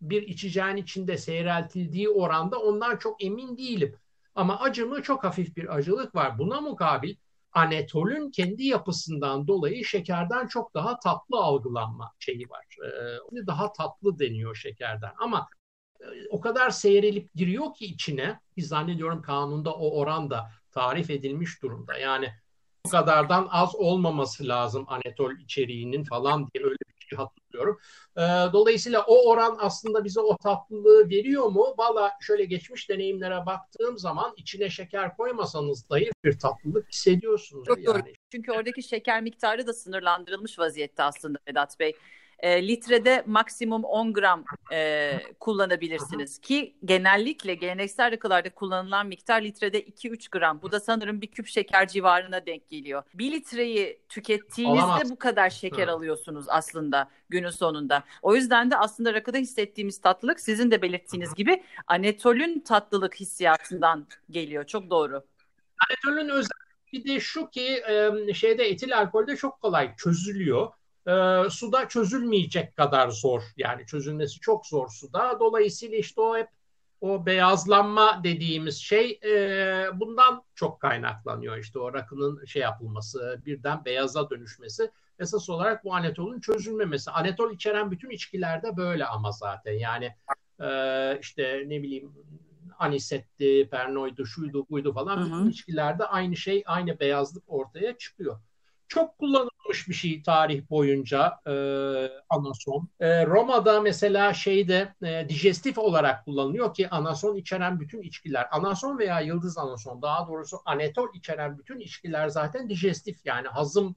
[0.01, 3.97] bir içeceğin içinde seyreltildiği oranda ondan çok emin değilim.
[4.35, 6.39] Ama acımı çok hafif bir acılık var.
[6.39, 7.14] Buna mukabil
[7.55, 12.64] anetolün kendi yapısından dolayı şekerden çok daha tatlı algılanma şeyi var.
[12.84, 15.48] Ee, daha tatlı deniyor şekerden ama
[16.00, 21.62] e, o kadar seyrelip giriyor ki içine ki zannediyorum kanunda o oran da tarif edilmiş
[21.62, 21.98] durumda.
[21.98, 22.32] Yani
[22.86, 27.81] bu kadardan az olmaması lazım anetol içeriğinin falan diye öyle şey hatırlıyorum.
[28.17, 31.75] Ee, dolayısıyla o oran aslında bize o tatlılığı veriyor mu?
[31.79, 37.67] Valla şöyle geçmiş deneyimlere baktığım zaman içine şeker koymasanız dahi bir tatlılık hissediyorsunuz.
[37.67, 37.87] Çok yani.
[37.87, 38.03] doğru.
[38.33, 41.97] Çünkü oradaki şeker miktarı da sınırlandırılmış vaziyette aslında Vedat Bey
[42.45, 50.30] e, litrede maksimum 10 gram e, kullanabilirsiniz ki genellikle geleneksel rakılarda kullanılan miktar litrede 2-3
[50.30, 50.62] gram.
[50.62, 53.03] Bu da sanırım bir küp şeker civarına denk geliyor.
[53.14, 55.11] Bir litreyi tükettiğinizde Olamaz.
[55.11, 55.92] bu kadar şeker Hı.
[55.92, 58.05] alıyorsunuz aslında günün sonunda.
[58.22, 61.34] O yüzden de aslında rakıda hissettiğimiz tatlılık sizin de belirttiğiniz Hı.
[61.34, 64.64] gibi anetolün tatlılık hissiyatından geliyor.
[64.64, 65.24] Çok doğru.
[65.88, 67.82] Anetolün özelliği de şu ki
[68.34, 70.72] şeyde etil alkolde çok kolay çözülüyor
[71.07, 73.42] e, suda çözülmeyecek kadar zor.
[73.57, 75.40] Yani çözülmesi çok zor suda.
[75.40, 76.48] Dolayısıyla işte o hep
[77.00, 81.57] o beyazlanma dediğimiz şey e, bundan çok kaynaklanıyor.
[81.57, 84.90] İşte o rakının şey yapılması, birden beyaza dönüşmesi.
[85.18, 87.11] Esas olarak bu anetolun çözülmemesi.
[87.11, 89.72] Anetol içeren bütün içkilerde böyle ama zaten.
[89.72, 90.14] Yani
[90.61, 92.12] e, işte ne bileyim
[92.78, 95.16] anisetti, pernoydu, şuydu, buydu falan.
[95.16, 95.26] Hı hı.
[95.26, 98.38] Bütün içkilerde aynı şey, aynı beyazlık ortaya çıkıyor
[98.89, 101.53] çok kullanılmış bir şey tarih boyunca e,
[102.28, 102.89] anason.
[103.01, 109.20] E, Roma'da mesela şeyde e, dijestif olarak kullanılıyor ki anason içeren bütün içkiler, anason veya
[109.20, 113.97] yıldız anason daha doğrusu anetol içeren bütün içkiler zaten dijestif yani hazım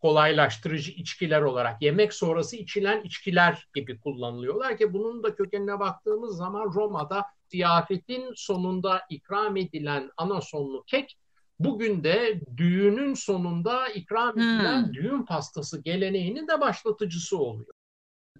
[0.00, 6.64] kolaylaştırıcı içkiler olarak yemek sonrası içilen içkiler gibi kullanılıyorlar ki bunun da kökenine baktığımız zaman
[6.74, 11.16] Roma'da ziyafetin sonunda ikram edilen anasonlu kek
[11.58, 14.94] bugün de düğünün sonunda ikram edilen hmm.
[14.94, 17.74] düğün pastası geleneğinin de başlatıcısı oluyor.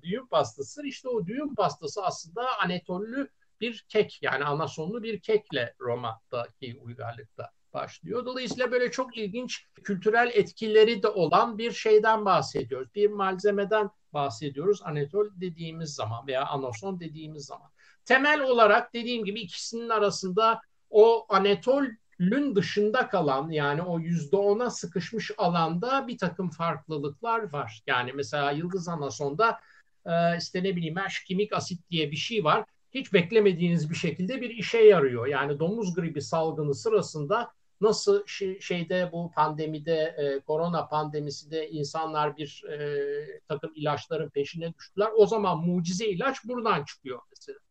[0.02, 3.28] Düğün pastası işte o düğün pastası aslında Anatollü
[3.60, 8.26] bir kek yani anasonlu bir kekle Roma'daki uygarlıkta başlıyor.
[8.26, 12.94] Dolayısıyla böyle çok ilginç kültürel etkileri de olan bir şeyden bahsediyoruz.
[12.94, 17.70] Bir malzemeden bahsediyoruz Anatol dediğimiz zaman veya anason dediğimiz zaman.
[18.04, 20.60] Temel olarak dediğim gibi ikisinin arasında
[20.90, 21.84] o Anatol
[22.20, 27.82] lün dışında kalan yani o yüzde ona sıkışmış alanda bir takım farklılıklar var.
[27.86, 29.60] Yani mesela Yıldız Anason'da
[30.06, 30.96] e, işte ne bileyim
[31.26, 32.64] kimik asit diye bir şey var.
[32.94, 35.26] Hiç beklemediğiniz bir şekilde bir işe yarıyor.
[35.26, 38.26] Yani domuz gribi salgını sırasında nasıl
[38.60, 45.08] şeyde bu pandemide e, korona pandemisinde insanlar bir e, takım ilaçların peşine düştüler.
[45.16, 47.65] O zaman mucize ilaç buradan çıkıyor mesela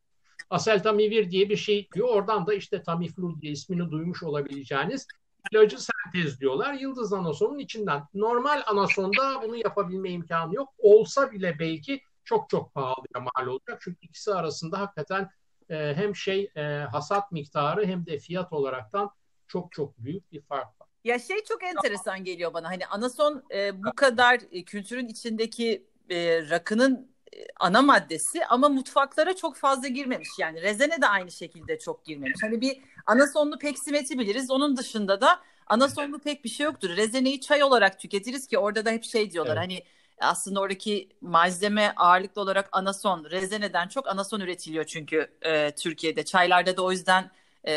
[0.50, 2.08] aseltamivir diye bir şey diyor.
[2.08, 5.08] Oradan da işte Tamiflu diye ismini duymuş olabileceğiniz
[5.52, 6.74] ilacı sentezliyorlar.
[6.74, 8.04] Yıldız anasonun içinden.
[8.14, 10.74] Normal anasonda bunu yapabilme imkanı yok.
[10.78, 13.80] Olsa bile belki çok çok pahalıya mal olacak.
[13.82, 15.30] Çünkü ikisi arasında hakikaten
[15.70, 19.12] e, hem şey e, hasat miktarı hem de fiyat olaraktan
[19.48, 20.88] çok çok büyük bir fark var.
[21.04, 22.70] Ya şey çok enteresan geliyor bana.
[22.70, 27.15] Hani anason e, bu kadar e, kültürün içindeki e, rakının
[27.60, 30.30] ana maddesi ama mutfaklara çok fazla girmemiş.
[30.40, 32.44] Yani rezene de aynı şekilde çok girmemiş.
[32.44, 34.52] Hani bir anasonlu peksimeti biliriz.
[34.52, 36.90] Onun dışında da anasonlu pek bir şey yoktur.
[36.98, 39.58] Rezeneyi çay olarak tüketiriz ki orada da hep şey diyorlar.
[39.58, 39.64] Evet.
[39.64, 39.84] Hani
[40.20, 46.26] aslında oradaki malzeme ağırlıklı olarak anason, rezeneden çok anason üretiliyor çünkü e, Türkiye'de.
[46.26, 47.32] Çaylarda da o yüzden
[47.68, 47.74] e,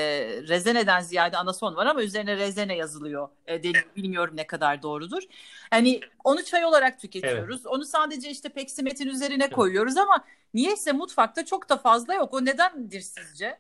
[0.49, 3.28] rezeneden ziyade anason var ama üzerine rezene yazılıyor.
[3.47, 5.22] E, deli, bilmiyorum ne kadar doğrudur.
[5.70, 7.61] Hani onu çay olarak tüketiyoruz.
[7.61, 7.66] Evet.
[7.66, 10.24] Onu sadece işte peksimetin üzerine koyuyoruz ama
[10.55, 12.34] niyeyse mutfakta çok da fazla yok.
[12.34, 13.59] O nedendir sizce?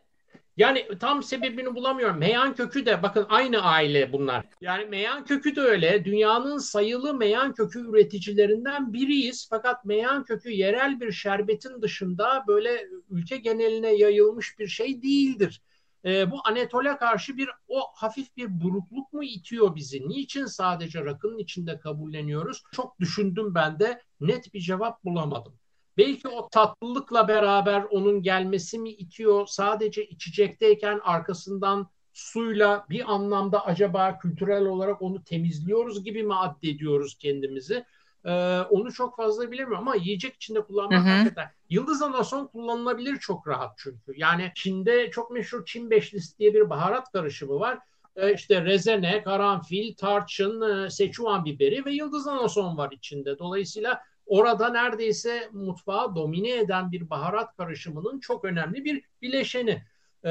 [0.58, 2.18] Yani tam sebebini bulamıyorum.
[2.18, 4.44] Meyan kökü de bakın aynı aile bunlar.
[4.60, 6.04] Yani meyan kökü de öyle.
[6.04, 9.46] Dünyanın sayılı meyan kökü üreticilerinden biriyiz.
[9.50, 15.62] Fakat meyan kökü yerel bir şerbetin dışında böyle ülke geneline yayılmış bir şey değildir.
[16.04, 20.08] E, bu Anatol'a karşı bir o hafif bir burukluk mu itiyor bizi?
[20.08, 22.62] Niçin sadece rakının içinde kabulleniyoruz?
[22.72, 25.54] Çok düşündüm ben de net bir cevap bulamadım.
[25.96, 29.46] Belki o tatlılıkla beraber onun gelmesi mi itiyor?
[29.46, 37.84] Sadece içecekteyken arkasından suyla bir anlamda acaba kültürel olarak onu temizliyoruz gibi mi addediyoruz kendimizi?
[38.24, 41.08] Ee, onu çok fazla bilemiyorum ama yiyecek içinde kullanmak hı hı.
[41.08, 41.50] hakikaten.
[41.70, 44.12] Yıldız anason kullanılabilir çok rahat çünkü.
[44.16, 47.78] Yani Çin'de çok meşhur Çin beşlisi diye bir baharat karışımı var.
[48.16, 53.38] Ee, işte rezene, karanfil, tarçın, e, seçuan biberi ve yıldız anason var içinde.
[53.38, 59.82] Dolayısıyla orada neredeyse mutfağı domine eden bir baharat karışımının çok önemli bir bileşeni.
[60.24, 60.30] Ee,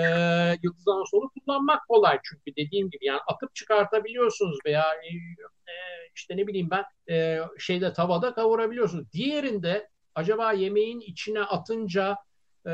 [0.63, 5.07] yıldız anasonu kullanmak kolay çünkü dediğim gibi yani atıp çıkartabiliyorsunuz veya e,
[5.71, 5.73] e
[6.15, 6.83] işte ne bileyim ben
[7.13, 9.11] e, şeyde tavada kavurabiliyorsunuz.
[9.13, 12.17] Diğerinde acaba yemeğin içine atınca
[12.67, 12.73] e,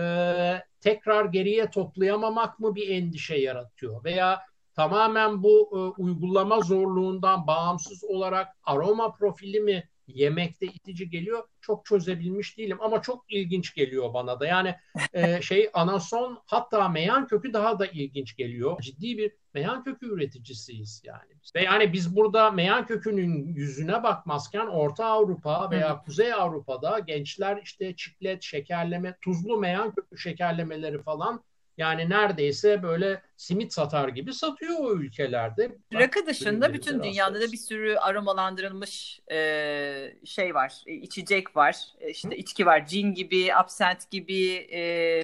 [0.81, 4.41] tekrar geriye toplayamamak mı bir endişe yaratıyor veya
[4.75, 11.43] tamamen bu e, uygulama zorluğundan bağımsız olarak aroma profili mi yemekte itici geliyor.
[11.61, 14.47] Çok çözebilmiş değilim ama çok ilginç geliyor bana da.
[14.47, 14.75] Yani
[15.13, 18.81] e, şey anason hatta meyan kökü daha da ilginç geliyor.
[18.81, 21.33] Ciddi bir meyan kökü üreticisiyiz yani.
[21.55, 27.95] Ve yani biz burada meyan kökünün yüzüne bakmazken Orta Avrupa veya Kuzey Avrupa'da gençler işte
[27.95, 31.43] çiklet, şekerleme, tuzlu meyan kökü şekerlemeleri falan
[31.77, 35.77] yani neredeyse böyle simit satar gibi satıyor o ülkelerde.
[35.93, 42.09] Rakı dışında bütün dünyada da bir sürü aromalandırılmış e, şey var, e, içecek var, e,
[42.09, 42.33] işte Hı?
[42.33, 45.23] içki var, cin gibi, absent gibi, e,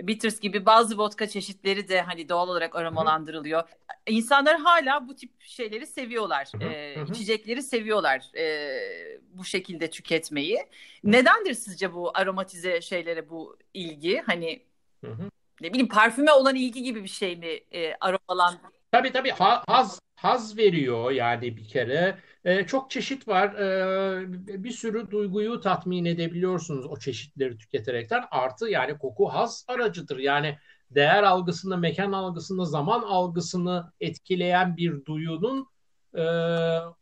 [0.00, 3.62] bitters gibi bazı vodka çeşitleri de hani doğal olarak aromalandırılıyor.
[3.62, 3.66] Hı.
[4.06, 6.70] İnsanlar hala bu tip şeyleri seviyorlar, hı hı.
[6.70, 10.58] E, içecekleri seviyorlar e, bu şekilde tüketmeyi.
[11.04, 14.22] Nedendir sizce bu aromatize şeylere bu ilgi?
[14.26, 14.62] Hani
[15.04, 15.30] hı hı
[15.60, 18.54] ne bileyim parfüme olan ilgi gibi bir şey mi e, aromalan?
[18.92, 22.18] Tabii tabii ha, haz haz veriyor yani bir kere.
[22.44, 23.54] E, çok çeşit var.
[23.54, 28.24] E, bir sürü duyguyu tatmin edebiliyorsunuz o çeşitleri tüketerekten.
[28.30, 30.18] Artı yani koku haz aracıdır.
[30.18, 30.58] Yani
[30.90, 35.66] değer algısını, mekan algısını, zaman algısını etkileyen bir duyunun
[36.14, 36.22] e,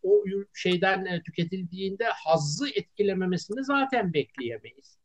[0.02, 4.98] o şeyden e, tüketildiğinde hazzı etkilememesini zaten bekleyemeyiz.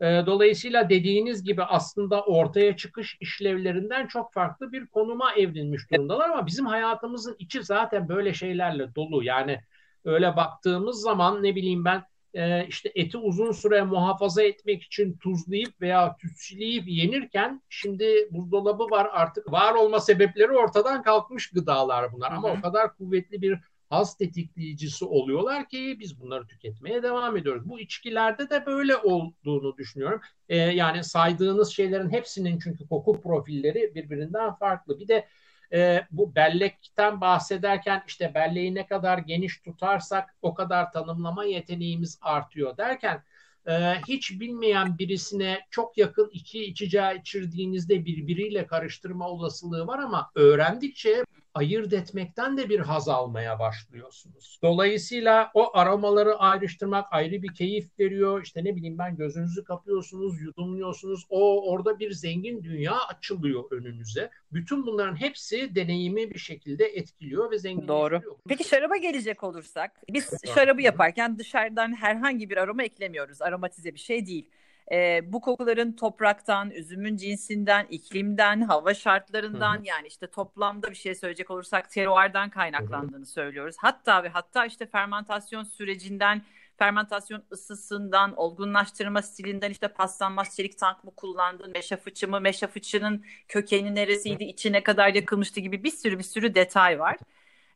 [0.00, 6.46] E, dolayısıyla dediğiniz gibi aslında ortaya çıkış işlevlerinden çok farklı bir konuma evrilmiş durumdalar ama
[6.46, 9.24] bizim hayatımızın içi zaten böyle şeylerle dolu.
[9.24, 9.60] Yani
[10.04, 15.80] öyle baktığımız zaman ne bileyim ben e, işte eti uzun süre muhafaza etmek için tuzlayıp
[15.80, 22.32] veya tütsüleyip yenirken şimdi buzdolabı var artık var olma sebepleri ortadan kalkmış gıdalar bunlar.
[22.32, 23.58] Ama o kadar kuvvetli bir
[23.90, 27.68] haz tetikleyicisi oluyorlar ki biz bunları tüketmeye devam ediyoruz.
[27.68, 30.20] Bu içkilerde de böyle olduğunu düşünüyorum.
[30.48, 35.00] Ee, yani saydığınız şeylerin hepsinin çünkü koku profilleri birbirinden farklı.
[35.00, 35.28] Bir de
[35.72, 42.76] e, bu bellekten bahsederken işte belleği ne kadar geniş tutarsak o kadar tanımlama yeteneğimiz artıyor
[42.76, 43.22] derken
[43.66, 43.72] e,
[44.08, 51.24] hiç bilmeyen birisine çok yakın iki içeceği içirdiğinizde birbiriyle karıştırma olasılığı var ama öğrendikçe
[51.54, 54.58] ayırt etmekten de bir haz almaya başlıyorsunuz.
[54.62, 58.42] Dolayısıyla o aromaları ayrıştırmak ayrı bir keyif veriyor.
[58.42, 61.26] İşte ne bileyim ben gözünüzü kapıyorsunuz, yudumluyorsunuz.
[61.28, 64.30] O orada bir zengin dünya açılıyor önünüze.
[64.52, 68.22] Bütün bunların hepsi deneyimi bir şekilde etkiliyor ve zenginleştiriyor.
[68.22, 68.38] Doğru.
[68.48, 73.42] Peki şaraba gelecek olursak biz şarabı yaparken dışarıdan herhangi bir aroma eklemiyoruz.
[73.42, 74.50] Aromatize bir şey değil.
[74.92, 79.86] E, bu kokuların topraktan, üzümün cinsinden, iklimden, hava şartlarından Hı-hı.
[79.86, 83.26] yani işte toplamda bir şey söyleyecek olursak teruardan kaynaklandığını Hı-hı.
[83.26, 83.76] söylüyoruz.
[83.78, 86.42] Hatta ve hatta işte fermentasyon sürecinden
[86.78, 93.24] fermentasyon ısısından, olgunlaştırma stilinden işte paslanmaz çelik tank mı kullandın, meşe fıçı mı, meşe fıçının
[93.48, 97.16] kökeni neresiydi, içine kadar yakılmıştı gibi bir sürü bir sürü detay var.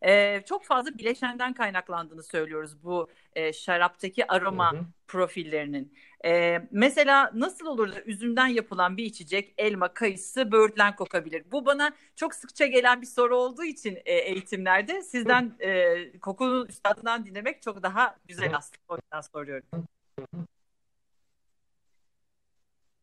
[0.05, 4.85] Ee, çok fazla bileşenden kaynaklandığını söylüyoruz bu e, şaraptaki aroma hı hı.
[5.09, 5.95] profillerinin.
[6.25, 11.45] E, mesela nasıl olur da üzümden yapılan bir içecek elma, kayısı, böğürtlen kokabilir?
[11.53, 17.27] Bu bana çok sıkça gelen bir soru olduğu için e, eğitimlerde sizden e, kokunun üstadından
[17.27, 18.83] dinlemek çok daha güzel aslında.
[18.89, 19.67] O yüzden soruyorum.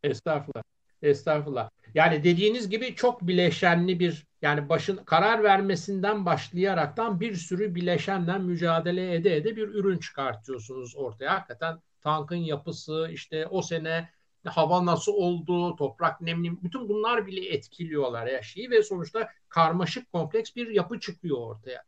[0.03, 0.78] Estağfurullah.
[1.01, 1.69] Estağfurullah.
[1.93, 9.15] Yani dediğiniz gibi çok bileşenli bir yani başın karar vermesinden başlayaraktan bir sürü bileşenle mücadele
[9.15, 11.33] ede ede bir ürün çıkartıyorsunuz ortaya.
[11.33, 14.09] Hakikaten tankın yapısı işte o sene
[14.45, 20.55] hava nasıl oldu, toprak nemli, bütün bunlar bile etkiliyorlar her şeyi ve sonuçta karmaşık kompleks
[20.55, 21.83] bir yapı çıkıyor ortaya.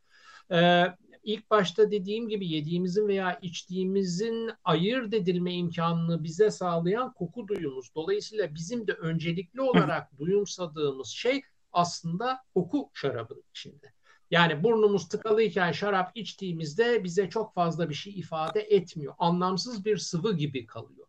[0.51, 7.95] Ee, ilk başta dediğim gibi yediğimizin veya içtiğimizin ayırt edilme imkanını bize sağlayan koku duyumuz.
[7.95, 11.41] Dolayısıyla bizim de öncelikli olarak duyumsadığımız şey
[11.74, 13.93] aslında koku şarabın içinde.
[14.32, 19.13] Yani burnumuz tıkalıyken şarap içtiğimizde bize çok fazla bir şey ifade etmiyor.
[19.19, 21.07] Anlamsız bir sıvı gibi kalıyor.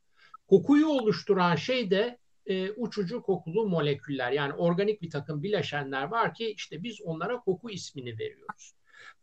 [0.48, 4.32] Kokuyu oluşturan şey de e, uçucu kokulu moleküller.
[4.32, 8.74] Yani organik bir takım bileşenler var ki işte biz onlara koku ismini veriyoruz.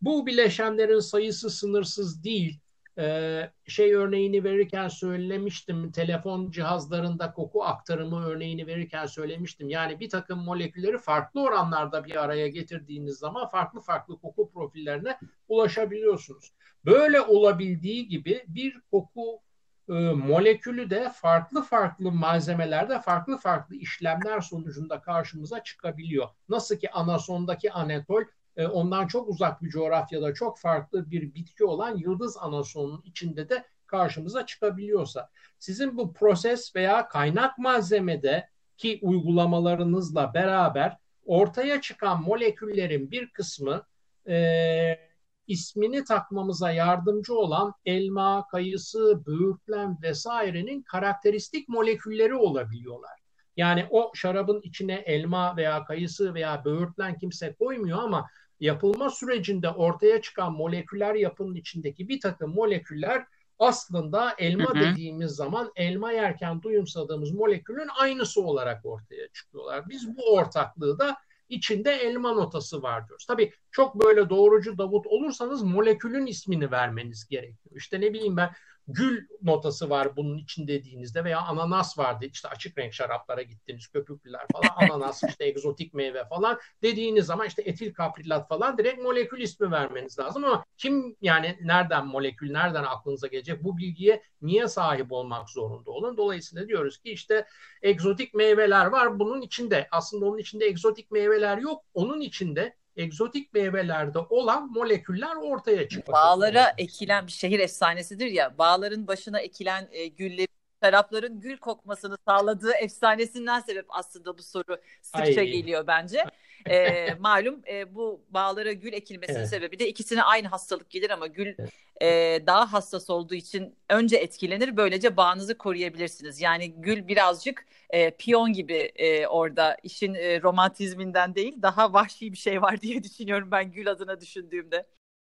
[0.02, 2.60] Bu bileşenlerin sayısı sınırsız değil.
[2.98, 5.92] Ee, şey örneğini verirken söylemiştim.
[5.92, 9.70] Telefon cihazlarında koku aktarımı örneğini verirken söylemiştim.
[9.70, 16.54] Yani bir takım molekülleri farklı oranlarda bir araya getirdiğiniz zaman farklı farklı koku profillerine ulaşabiliyorsunuz.
[16.86, 19.42] Böyle olabildiği gibi bir koku
[19.90, 26.28] e, molekülü de farklı farklı malzemelerde farklı farklı işlemler sonucunda karşımıza çıkabiliyor.
[26.50, 28.24] Nasıl ki anasondaki anetol
[28.68, 34.46] ondan çok uzak bir coğrafyada çok farklı bir bitki olan yıldız anasonun içinde de karşımıza
[34.46, 35.30] çıkabiliyorsa
[35.60, 43.84] sizin bu proses veya kaynak malzemede ki uygulamalarınızla beraber ortaya çıkan moleküllerin bir kısmı
[44.28, 45.10] e,
[45.48, 53.20] ismini takmamıza yardımcı olan elma, kayısı, böğürtlen vesairenin karakteristik molekülleri olabiliyorlar.
[53.58, 58.30] Yani o şarabın içine elma veya kayısı veya böğürtlen kimse koymuyor ama
[58.60, 63.26] yapılma sürecinde ortaya çıkan moleküler yapının içindeki bir takım moleküller
[63.60, 64.82] aslında elma hı hı.
[64.82, 69.90] dediğimiz zaman elma yerken duyumsadığımız molekülün aynısı olarak ortaya çıkıyorlar.
[69.90, 71.18] Biz bu ortaklığı da
[71.50, 73.26] içinde elma notası var diyoruz.
[73.26, 77.76] Tabii çok böyle doğrucu Davut olursanız molekülün ismini vermeniz gerekiyor.
[77.76, 78.50] İşte ne bileyim ben
[78.90, 84.46] gül notası var bunun için dediğinizde veya ananas vardı işte açık renk şaraplara gittiniz köpüklüler
[84.54, 89.72] falan ananas işte egzotik meyve falan dediğiniz zaman işte etil kaprilat falan direkt molekül ismi
[89.72, 95.50] vermeniz lazım ama kim yani nereden molekül nereden aklınıza gelecek bu bilgiye niye sahip olmak
[95.50, 96.18] zorunda olun?
[96.18, 97.46] Dolayısıyla diyoruz ki işte
[97.82, 99.88] egzotik meyveler var bunun içinde.
[99.92, 106.18] Aslında onun içinde egzotik meyveler yok onun içinde egzotik meyvelerde olan moleküller ortaya çıkıyor.
[106.18, 108.58] Bağlara ekilen bir şehir efsanesidir ya.
[108.58, 110.48] Bağların başına ekilen e, gülleri
[110.84, 115.48] şarapların gül kokmasını sağladığı efsanesinden sebep aslında bu soru sıkça Ay.
[115.48, 116.26] geliyor bence.
[116.70, 119.50] E, malum e, bu bağlara gül ekilmesinin evet.
[119.50, 121.72] sebebi de ikisine aynı hastalık gelir ama gül evet.
[122.02, 122.08] e,
[122.48, 124.78] daha hassas olduğu için önce etkilenir.
[124.78, 126.42] Böylece bağınızı koruyabilirsiniz.
[126.42, 132.38] Yani gül birazcık e, piyon gibi e, orada işin e, romantizminden değil daha vahşi bir
[132.38, 134.86] şey var diye düşünüyorum ben gül adına düşündüğümde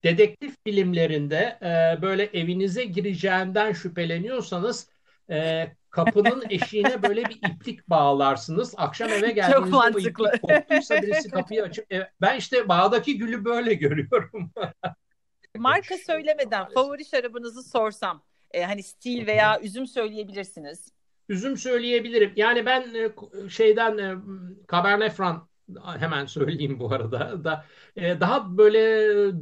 [0.05, 4.89] dedektif filmlerinde e, böyle evinize gireceğinden şüpheleniyorsanız
[5.31, 8.75] e, kapının eşiğine böyle bir iplik bağlarsınız.
[8.77, 10.25] Akşam eve geldiğinizde Çok mantıklı.
[10.25, 14.53] o iplik koptuysa birisi kapıyı açıp e, ben işte bağdaki gülü böyle görüyorum.
[15.57, 20.93] Marka söylemeden favori şarabınızı sorsam e, hani stil veya üzüm söyleyebilirsiniz.
[21.29, 22.33] Üzüm söyleyebilirim.
[22.37, 23.11] Yani ben e,
[23.49, 24.15] şeyden e,
[24.73, 25.41] Cabernet Franc
[25.99, 27.65] hemen söyleyeyim bu arada da
[27.97, 28.83] e, daha böyle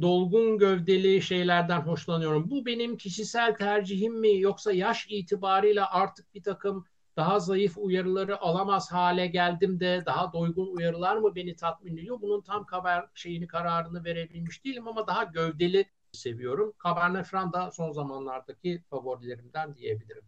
[0.01, 2.51] dolgun gövdeli şeylerden hoşlanıyorum.
[2.51, 6.85] Bu benim kişisel tercihim mi yoksa yaş itibariyle artık bir takım
[7.17, 12.21] daha zayıf uyarıları alamaz hale geldim de daha doygun uyarılar mı beni tatmin ediyor?
[12.21, 16.73] Bunun tam kabar şeyini kararını verebilmiş değilim ama daha gövdeli seviyorum.
[16.83, 20.23] Cabernet Franc da son zamanlardaki favorilerimden diyebilirim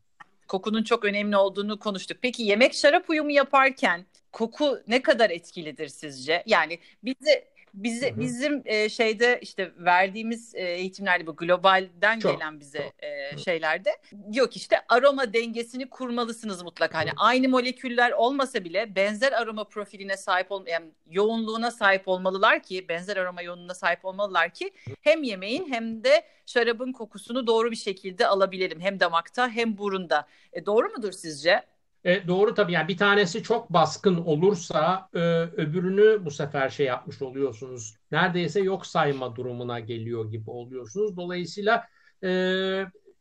[0.53, 2.17] kokunun çok önemli olduğunu konuştuk.
[2.21, 6.43] Peki yemek şarap uyumu yaparken koku ne kadar etkilidir sizce?
[6.45, 8.19] Yani bizi bizi hı hı.
[8.19, 13.03] bizim e, şeyde işte verdiğimiz e, eğitimlerde bu globalden çok, gelen bize çok.
[13.03, 13.89] E, şeylerde
[14.31, 16.97] yok işte aroma dengesini kurmalısınız mutlaka.
[16.97, 22.89] Hani aynı moleküller olmasa bile benzer aroma profiline sahip ol yani yoğunluğuna sahip olmalılar ki
[22.89, 24.71] benzer aroma yoğunluğuna sahip olmalılar ki
[25.01, 30.27] hem yemeğin hem de şarabın kokusunu doğru bir şekilde alabilelim hem damakta hem burunda.
[30.53, 31.72] E, doğru mudur sizce?
[32.03, 37.21] E, doğru tabii yani bir tanesi çok baskın olursa e, öbürünü bu sefer şey yapmış
[37.21, 37.95] oluyorsunuz.
[38.11, 41.17] Neredeyse yok sayma durumuna geliyor gibi oluyorsunuz.
[41.17, 41.87] Dolayısıyla
[42.23, 42.29] e,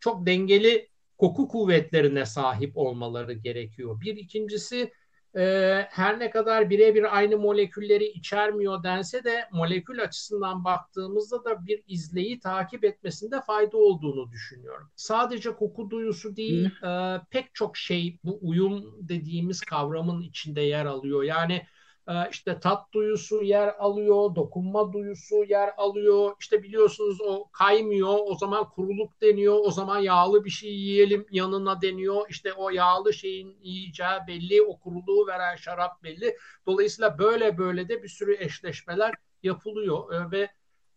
[0.00, 4.00] çok dengeli koku kuvvetlerine sahip olmaları gerekiyor.
[4.00, 4.92] Bir ikincisi
[5.36, 5.42] e,
[5.90, 12.40] her ne kadar birebir aynı molekülleri içermiyor dense de molekül açısından baktığımızda da bir izleyi
[12.40, 14.90] takip etmesinde fayda olduğunu düşünüyorum.
[14.96, 21.22] Sadece koku duyusu değil e, pek çok şey bu uyum dediğimiz kavramın içinde yer alıyor.
[21.22, 21.62] Yani
[22.30, 26.36] işte tat duyusu yer alıyor, dokunma duyusu yer alıyor.
[26.40, 31.82] İşte biliyorsunuz o kaymıyor, o zaman kuruluk deniyor, o zaman yağlı bir şey yiyelim yanına
[31.82, 32.26] deniyor.
[32.28, 36.36] İşte o yağlı şeyin yiyeceği belli, o kuruluğu veren şarap belli.
[36.66, 40.48] Dolayısıyla böyle böyle de bir sürü eşleşmeler yapılıyor e, ve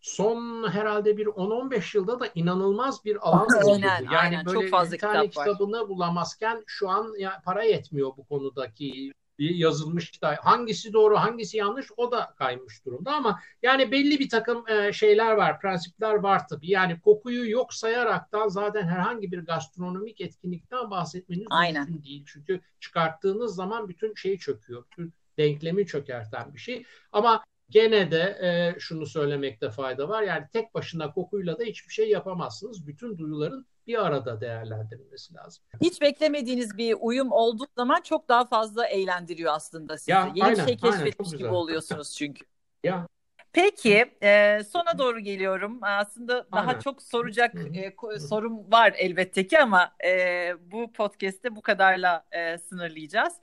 [0.01, 3.79] son herhalde bir 10-15 yılda da inanılmaz bir alan oldu.
[3.81, 5.89] Yani aynen, böyle çok fazla bir tane kitap kitabını var.
[5.89, 12.11] bulamazken şu an ya para yetmiyor bu konudaki yazılmış da hangisi doğru hangisi yanlış o
[12.11, 16.99] da kaymış durumda ama yani belli bir takım e, şeyler var prensipler var tabii yani
[16.99, 21.83] kokuyu yok sayaraktan zaten herhangi bir gastronomik etkinlikten bahsetmeniz Aynen.
[21.83, 28.11] mümkün değil çünkü çıkarttığınız zaman bütün şey çöküyor bütün denklemi çökerten bir şey ama Gene
[28.11, 30.23] de e, şunu söylemekte fayda var.
[30.23, 32.87] Yani tek başına kokuyla da hiçbir şey yapamazsınız.
[32.87, 35.63] Bütün duyuların bir arada değerlendirilmesi lazım.
[35.81, 40.11] Hiç beklemediğiniz bir uyum olduğu zaman çok daha fazla eğlendiriyor aslında sizi.
[40.11, 42.45] Ya, Yeni aynen, bir şey keşfetmiş gibi oluyorsunuz çünkü.
[42.83, 43.07] ya
[43.55, 45.79] Peki e, sona doğru geliyorum.
[45.81, 46.67] Aslında Aynen.
[46.69, 52.57] daha çok soracak e, sorum var elbette ki ama e, bu podcast'te bu kadarla e,
[52.57, 53.33] sınırlayacağız.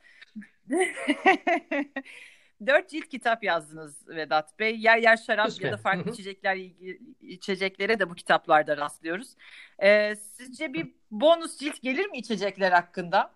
[2.66, 4.76] Dört cilt kitap yazdınız Vedat Bey.
[4.80, 5.66] Yer yer şarap Kısmen.
[5.66, 6.56] ya da farklı içecekler
[7.20, 9.28] içeceklere de bu kitaplarda rastlıyoruz.
[9.82, 13.32] Ee, sizce bir bonus cilt gelir mi içecekler hakkında?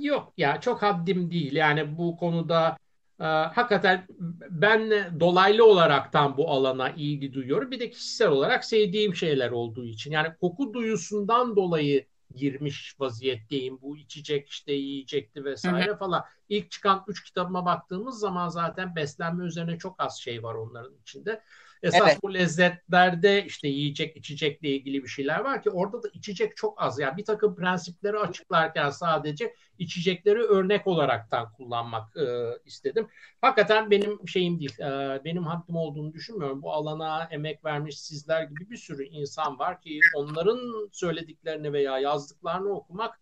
[0.00, 1.52] Yok ya çok haddim değil.
[1.52, 2.76] Yani bu konuda
[3.20, 4.06] e, hakikaten
[4.50, 4.90] ben
[5.20, 7.70] dolaylı olaraktan bu alana ilgi duyuyorum.
[7.70, 10.10] Bir de kişisel olarak sevdiğim şeyler olduğu için.
[10.10, 13.80] Yani koku duyusundan dolayı girmiş vaziyetteyim.
[13.82, 15.98] Bu içecek işte yiyecekti vesaire hı hı.
[15.98, 16.24] falan.
[16.48, 21.42] İlk çıkan üç kitabıma baktığımız zaman zaten beslenme üzerine çok az şey var onların içinde.
[21.82, 22.22] Esas evet.
[22.22, 26.98] bu lezzetlerde işte yiyecek içecekle ilgili bir şeyler var ki orada da içecek çok az.
[26.98, 32.24] Yani bir takım prensipleri açıklarken sadece içecekleri örnek olaraktan kullanmak e,
[32.64, 33.08] istedim.
[33.40, 36.62] Hakikaten benim şeyim değil, e, benim haddim olduğunu düşünmüyorum.
[36.62, 42.68] Bu alana emek vermiş sizler gibi bir sürü insan var ki onların söylediklerini veya yazdıklarını
[42.68, 43.20] okumak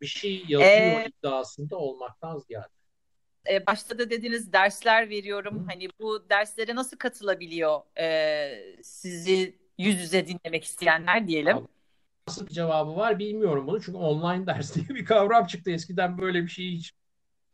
[0.00, 2.77] bir şey yazıyor ee, iddiasında olmaktan ziyade
[3.50, 5.64] e, başta da dediniz dersler veriyorum.
[5.68, 11.56] Hani bu derslere nasıl katılabiliyor e, sizi yüz yüze dinlemek isteyenler diyelim.
[12.28, 13.82] Nasıl bir cevabı var bilmiyorum bunu.
[13.82, 15.70] Çünkü online ders diye bir kavram çıktı.
[15.70, 16.92] Eskiden böyle bir şey hiç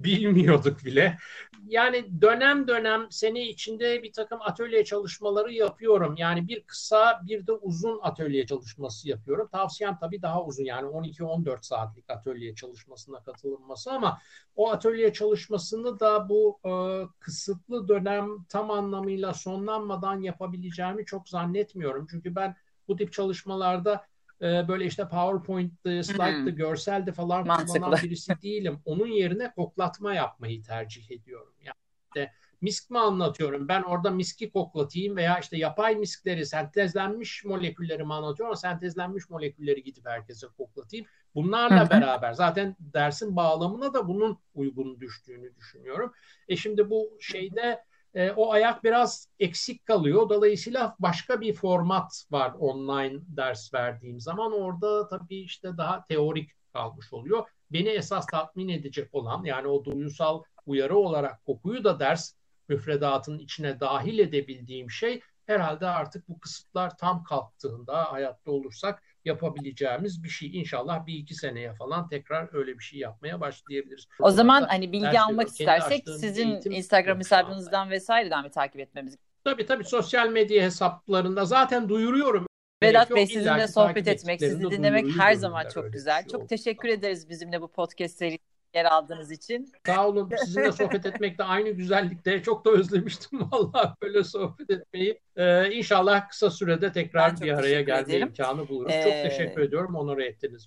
[0.01, 1.19] bilmiyorduk bile.
[1.67, 6.15] Yani dönem dönem sene içinde bir takım atölye çalışmaları yapıyorum.
[6.19, 9.49] Yani bir kısa bir de uzun atölye çalışması yapıyorum.
[9.53, 14.19] Tavsiyem tabii daha uzun yani 12-14 saatlik atölye çalışmasına katılınması ama
[14.57, 16.73] o atölye çalışmasını da bu e,
[17.19, 22.07] kısıtlı dönem tam anlamıyla sonlanmadan yapabileceğimi çok zannetmiyorum.
[22.11, 22.57] Çünkü ben
[22.89, 24.07] bu tip çalışmalarda
[24.45, 26.57] e, böyle işte PowerPoint'tı, slide'dı, hmm.
[26.57, 27.73] görseldi falan Mantıklı.
[27.73, 28.81] kullanan birisi değilim.
[28.85, 31.55] Onun yerine koklatma yapmayı tercih ediyorum.
[31.61, 31.77] Yani
[32.07, 33.69] işte misk mi anlatıyorum?
[33.69, 39.83] Ben orada miski koklatayım veya işte yapay miskleri, sentezlenmiş molekülleri mi anlatıyorum ama sentezlenmiş molekülleri
[39.83, 41.07] gidip herkese koklatayım.
[41.35, 41.91] Bunlarla Hı-hı.
[41.91, 46.13] beraber zaten dersin bağlamına da bunun uygun düştüğünü düşünüyorum.
[46.49, 47.85] E şimdi bu şeyde
[48.15, 50.29] e, o ayak biraz eksik kalıyor.
[50.29, 54.53] Dolayısıyla başka bir format var online ders verdiğim zaman.
[54.53, 57.49] Orada tabii işte daha teorik kalmış oluyor.
[57.71, 62.35] Beni esas tatmin edecek olan yani o duyusal uyarı olarak kokuyu da ders
[62.69, 70.29] müfredatının içine dahil edebildiğim şey herhalde artık bu kısıtlar tam kalktığında hayatta olursak yapabileceğimiz bir
[70.29, 70.61] şey.
[70.61, 74.07] İnşallah bir iki seneye falan tekrar öyle bir şey yapmaya başlayabiliriz.
[74.21, 79.17] O zaman hani bilgi almak istersek sizin Instagram hesabınızdan vesaireden mi takip etmemiz?
[79.45, 82.47] Tabii tabii sosyal medya hesaplarında zaten duyuruyorum.
[82.83, 86.23] Vedat Bey sizinle sohbet etmek, sizi dinlemek her zaman çok güzel.
[86.23, 89.73] Şey çok teşekkür ederiz bizimle bu podcast serisi yer aldığınız için.
[89.87, 90.31] Sağ olun.
[90.45, 92.43] Sizinle sohbet etmek de aynı güzellikte.
[92.43, 95.21] Çok da özlemiştim vallahi böyle sohbet etmeyi.
[95.37, 98.29] Ee, inşallah kısa sürede tekrar bir araya gelme ederim.
[98.29, 98.93] imkanı buluruz.
[98.93, 99.95] Ee, çok teşekkür ediyorum.
[99.95, 100.67] Onore ettiniz.